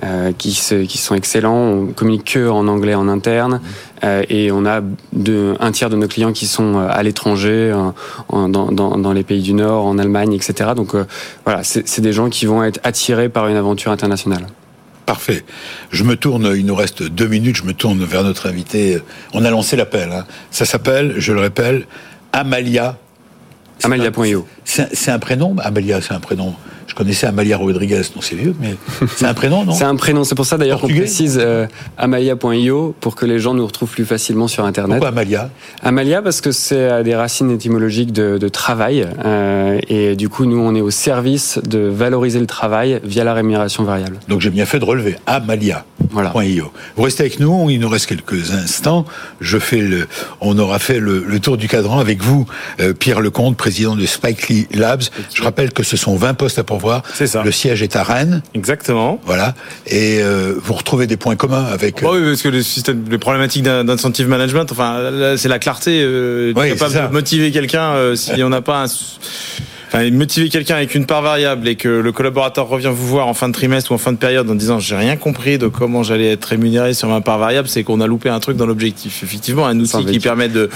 euh, 0.04 0.32
qui, 0.36 0.52
se, 0.52 0.84
qui 0.84 0.98
sont 0.98 1.14
excellents. 1.14 1.56
On 1.56 1.86
communique 1.86 2.32
que 2.32 2.48
en 2.48 2.68
anglais 2.68 2.94
en 2.94 3.08
interne. 3.08 3.54
Mmh. 3.54 3.60
Euh, 4.04 4.22
et 4.28 4.52
on 4.52 4.64
a 4.64 4.80
de, 5.12 5.54
un 5.60 5.72
tiers 5.72 5.90
de 5.90 5.96
nos 5.96 6.08
clients 6.08 6.32
qui 6.32 6.46
sont 6.46 6.78
à 6.78 7.02
l'étranger, 7.02 7.74
dans, 8.30 8.48
dans, 8.48 8.96
dans, 8.96 9.12
les 9.12 9.24
pays 9.24 9.42
du 9.42 9.52
Nord, 9.52 9.84
en 9.86 9.98
Allemagne, 9.98 10.32
etc. 10.32 10.70
Donc 10.74 10.94
voilà, 11.44 11.62
c'est 11.64 12.00
des 12.00 12.12
gens 12.12 12.30
qui 12.30 12.46
vont 12.46 12.62
être 12.62 12.80
attirés 12.82 13.28
par 13.28 13.48
une 13.48 13.56
aventure 13.56 13.92
internationale. 13.92 14.46
Parfait. 15.10 15.44
Je 15.90 16.04
me 16.04 16.14
tourne, 16.14 16.52
il 16.56 16.64
nous 16.64 16.76
reste 16.76 17.02
deux 17.02 17.26
minutes, 17.26 17.56
je 17.56 17.64
me 17.64 17.74
tourne 17.74 18.04
vers 18.04 18.22
notre 18.22 18.48
invité. 18.48 19.00
On 19.32 19.44
a 19.44 19.50
lancé 19.50 19.74
l'appel. 19.74 20.12
Hein. 20.12 20.24
Ça 20.52 20.64
s'appelle, 20.64 21.14
je 21.18 21.32
le 21.32 21.40
rappelle, 21.40 21.88
Amalia. 22.32 22.96
Amalia.io. 23.82 24.46
C'est 24.62 25.10
un 25.10 25.18
prénom? 25.18 25.56
Amalia, 25.58 26.00
c'est 26.00 26.14
un 26.14 26.20
prénom. 26.20 26.54
Je 26.90 26.96
connaissais 26.96 27.28
Amalia 27.28 27.56
Rodriguez, 27.56 28.02
non 28.16 28.20
c'est 28.20 28.34
vieux, 28.34 28.52
mais 28.60 28.74
c'est 29.14 29.24
un 29.24 29.32
prénom, 29.32 29.64
non 29.64 29.72
C'est 29.80 29.84
un 29.84 29.94
prénom, 29.94 30.24
c'est 30.24 30.34
pour 30.34 30.44
ça 30.44 30.58
d'ailleurs 30.58 30.80
qu'on 30.80 30.88
précise 30.88 31.38
euh, 31.40 31.68
amalia.io 31.96 32.96
pour 32.98 33.14
que 33.14 33.26
les 33.26 33.38
gens 33.38 33.54
nous 33.54 33.64
retrouvent 33.64 33.92
plus 33.92 34.04
facilement 34.04 34.48
sur 34.48 34.64
Internet. 34.64 34.96
Pourquoi 34.96 35.10
Amalia? 35.10 35.50
Amalia 35.84 36.20
parce 36.20 36.40
que 36.40 36.50
c'est 36.50 37.04
des 37.04 37.14
racines 37.14 37.52
étymologiques 37.52 38.12
de, 38.12 38.48
travail 38.48 39.06
euh, 39.24 39.78
et 39.86 40.16
du 40.16 40.28
coup 40.28 40.46
nous 40.46 40.58
on 40.58 40.74
est 40.74 40.80
au 40.80 40.90
service 40.90 41.60
de 41.62 41.78
valoriser 41.78 42.40
le 42.40 42.46
travail 42.46 43.00
via 43.04 43.22
la 43.22 43.34
rémunération 43.34 43.84
variable. 43.84 44.18
Donc 44.26 44.40
j'ai 44.40 44.50
bien 44.50 44.66
fait 44.66 44.80
de 44.80 44.84
relever 44.84 45.14
Amalia. 45.26 45.84
Voilà. 46.10 46.32
Vous 46.96 47.02
restez 47.04 47.22
avec 47.22 47.38
nous, 47.38 47.70
il 47.70 47.78
nous 47.78 47.88
reste 47.88 48.06
quelques 48.06 48.50
instants. 48.50 49.04
Je 49.40 49.58
fais 49.58 49.80
le, 49.80 50.08
on 50.40 50.58
aura 50.58 50.80
fait 50.80 50.98
le, 50.98 51.38
tour 51.38 51.56
du 51.56 51.68
cadran 51.68 52.00
avec 52.00 52.20
vous, 52.20 52.46
euh, 52.80 52.92
Pierre 52.92 53.20
Lecomte, 53.20 53.56
président 53.56 53.94
de 53.94 54.04
Spike 54.06 54.48
Lee 54.48 54.66
Labs. 54.74 55.04
Je 55.32 55.42
rappelle 55.44 55.72
que 55.72 55.84
ce 55.84 55.96
sont 55.96 56.16
20 56.16 56.34
postes 56.34 56.58
à 56.58 56.64
pourvoir. 56.64 56.79
C'est 57.14 57.26
ça. 57.26 57.42
Le 57.42 57.52
siège 57.52 57.82
est 57.82 57.96
à 57.96 58.02
Rennes. 58.02 58.42
Exactement. 58.54 59.20
Voilà. 59.24 59.54
Et 59.86 60.18
euh, 60.22 60.54
vous 60.62 60.74
retrouvez 60.74 61.06
des 61.06 61.16
points 61.16 61.36
communs 61.36 61.64
avec. 61.64 62.02
oui, 62.02 62.20
parce 62.24 62.42
que 62.42 62.48
le 62.48 62.62
système, 62.62 63.04
les 63.10 63.18
problématiques 63.18 63.64
d'incentive 63.64 64.28
management, 64.28 64.70
enfin, 64.70 65.36
c'est 65.36 65.48
la 65.48 65.58
clarté, 65.58 66.00
euh, 66.02 66.52
capable 66.54 66.94
de 66.94 67.12
motiver 67.12 67.50
quelqu'un 67.50 67.92
euh, 67.92 68.16
si 68.16 68.42
on 68.42 68.48
n'a 68.48 68.62
pas 68.62 68.82
un 68.82 68.86
enfin, 69.92 70.10
motiver 70.10 70.48
quelqu'un 70.48 70.76
avec 70.76 70.94
une 70.94 71.06
part 71.06 71.22
variable 71.22 71.68
et 71.68 71.76
que 71.76 71.88
le 71.88 72.12
collaborateur 72.12 72.68
revient 72.68 72.90
vous 72.92 73.06
voir 73.06 73.26
en 73.26 73.34
fin 73.34 73.48
de 73.48 73.52
trimestre 73.52 73.92
ou 73.92 73.94
en 73.94 73.98
fin 73.98 74.12
de 74.12 74.18
période 74.18 74.48
en 74.48 74.54
disant 74.54 74.78
j'ai 74.78 74.96
rien 74.96 75.16
compris 75.16 75.58
de 75.58 75.66
comment 75.66 76.02
j'allais 76.02 76.32
être 76.32 76.44
rémunéré 76.44 76.94
sur 76.94 77.08
ma 77.08 77.20
part 77.20 77.38
variable, 77.38 77.68
c'est 77.68 77.82
qu'on 77.82 78.00
a 78.00 78.06
loupé 78.06 78.28
un 78.28 78.40
truc 78.40 78.56
dans 78.56 78.66
l'objectif. 78.66 79.22
Effectivement, 79.22 79.66
un 79.66 79.78
outil 79.78 80.04
qui 80.06 80.20
permet 80.20 80.48
de, 80.48 80.70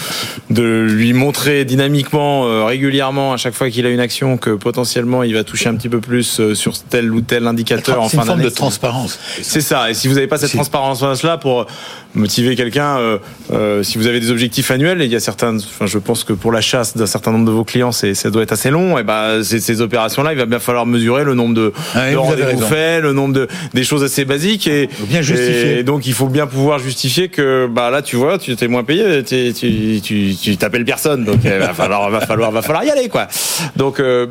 de 0.51 0.87
lui 0.89 1.13
montrer 1.13 1.65
dynamiquement, 1.65 2.47
euh, 2.47 2.65
régulièrement, 2.65 3.33
à 3.33 3.37
chaque 3.37 3.55
fois 3.55 3.71
qu'il 3.71 3.87
a 3.87 3.91
une 3.91 4.01
action, 4.01 4.37
que 4.37 4.51
potentiellement 4.51 5.23
il 5.23 5.35
va 5.35 5.45
toucher 5.45 5.69
un 5.69 5.75
petit 5.75 5.89
peu 5.89 6.01
plus 6.01 6.41
euh, 6.41 6.55
sur 6.55 6.79
tel 6.79 7.13
ou 7.13 7.21
tel 7.21 7.47
indicateur 7.47 8.03
en 8.03 8.09
fin 8.09 8.19
d'année. 8.19 8.27
C'est 8.27 8.33
une 8.33 8.39
forme 8.39 8.51
de 8.51 8.55
transparence. 8.55 9.19
C'est 9.43 9.61
ça. 9.61 9.91
Et 9.91 9.95
si 9.95 10.09
vous 10.09 10.15
n'avez 10.15 10.27
pas 10.27 10.39
cette 10.39 10.53
transparence-là 10.53 11.39
pour 11.39 11.67
motiver 12.15 12.57
quelqu'un, 12.57 12.99
euh, 12.99 13.19
euh, 13.53 13.83
si 13.83 13.99
vous 13.99 14.07
avez 14.07 14.21
des 14.21 14.31
objectifs 14.31 14.71
annuels, 14.71 15.03
et 15.03 15.05
il 15.05 15.13
y 15.13 15.17
a 15.17 15.21
certains, 15.21 15.57
enfin, 15.57 15.87
je 15.87 15.99
pense 15.99 16.25
que 16.25 16.33
pour 16.33 16.53
la 16.53 16.61
chasse 16.61 16.97
d'un 16.97 17.07
certain 17.07 17.33
nombre 17.33 17.47
de 17.47 17.51
vos 17.51 17.65
clients, 17.65 17.93
c'est, 17.93 18.15
ça 18.15 18.31
doit 18.31 18.43
être 18.43 18.53
assez 18.53 18.71
long. 18.71 18.99
Et 18.99 19.04
ben, 19.05 19.43
ces, 19.43 19.61
ces 19.61 19.81
opérations-là, 19.81 20.33
il 20.33 20.39
va 20.39 20.47
bien 20.47 20.59
falloir 20.59 20.87
mesurer 20.87 21.25
le 21.25 21.35
nombre 21.35 21.55
de, 21.55 21.73
ah, 21.95 22.11
de 22.11 22.17
rendez-vous 22.17 22.61
faits, 22.63 23.03
le 23.03 23.13
nombre 23.13 23.35
de 23.35 23.49
des 23.73 23.85
choses 23.85 24.03
assez 24.03 24.25
basiques, 24.25 24.67
et, 24.67 24.89
bien 25.09 25.23
justifier. 25.23 25.79
et 25.79 25.83
donc 25.83 26.07
il 26.07 26.15
faut 26.15 26.27
bien 26.27 26.47
pouvoir 26.47 26.79
justifier 26.79 27.29
que, 27.29 27.69
bah 27.71 27.91
là, 27.91 28.03
tu 28.03 28.17
vois, 28.17 28.39
tu 28.39 28.51
étais 28.51 28.69
moins 28.69 28.85
payé, 28.85 29.23
tu, 29.23 29.53
tu, 29.53 30.01
tu, 30.03 30.35
tu 30.35 30.57
t'appelles 30.57 30.85
personne, 30.85 31.25
donc 31.25 31.41
il 31.45 31.51
va 31.51 31.75
falloir, 31.75 32.11
va 32.11 32.21
falloir, 32.21 32.51
va 32.51 32.63
falloir 32.63 32.85
y 32.85 32.91
aller, 32.91 33.09
quoi. 33.09 33.29
Donc 33.77 34.01
euh, 34.01 34.27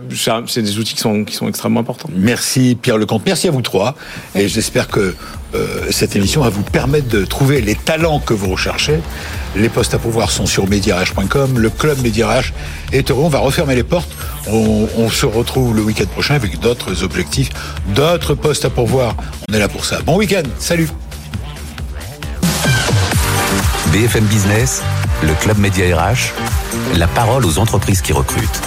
c'est 0.47 0.61
des 0.61 0.77
outils 0.79 0.95
qui 0.95 1.01
sont 1.01 1.23
qui 1.23 1.35
sont 1.35 1.47
extrêmement 1.47 1.79
importants. 1.79 2.09
Merci 2.15 2.77
Pierre 2.81 2.97
Lecomte, 2.97 3.23
merci 3.25 3.47
à 3.47 3.51
vous 3.51 3.61
trois, 3.61 3.95
et 4.35 4.47
j'espère 4.47 4.87
que 4.87 5.15
euh, 5.55 5.67
cette 5.91 6.15
émission 6.15 6.41
va 6.41 6.49
vous 6.49 6.63
permettre 6.63 7.07
de 7.09 7.25
trouver 7.25 7.61
les 7.61 7.75
talents 7.75 8.19
que 8.19 8.33
vous 8.33 8.49
recherchez. 8.51 8.99
Les 9.55 9.69
postes 9.69 9.93
à 9.93 9.99
pouvoir 9.99 10.31
sont 10.31 10.47
sur 10.47 10.67
mediarh.com. 10.67 11.59
Le 11.59 11.69
club 11.69 12.01
Mediarh 12.01 12.43
est 12.91 13.11
heureux. 13.11 13.23
On 13.23 13.29
va 13.29 13.39
refermer 13.39 13.75
les 13.75 13.83
portes. 13.83 14.09
On, 14.47 14.87
on 14.97 15.09
se 15.09 15.25
retrouve 15.25 15.75
le 15.75 15.81
week-end 15.81 16.05
prochain 16.05 16.35
avec 16.35 16.59
d'autres 16.59 17.03
objectifs, 17.03 17.49
d'autres 17.95 18.35
postes 18.35 18.65
à 18.65 18.69
pourvoir. 18.69 19.15
On 19.49 19.53
est 19.53 19.59
là 19.59 19.69
pour 19.69 19.85
ça. 19.85 20.01
Bon 20.01 20.17
week-end. 20.17 20.43
Salut. 20.59 20.89
BFM 23.91 24.25
Business, 24.25 24.81
le 25.21 25.33
club 25.35 25.59
Média 25.59 25.85
RH, 25.95 26.33
la 26.97 27.07
parole 27.07 27.45
aux 27.45 27.59
entreprises 27.59 28.01
qui 28.01 28.11
recrutent. 28.11 28.61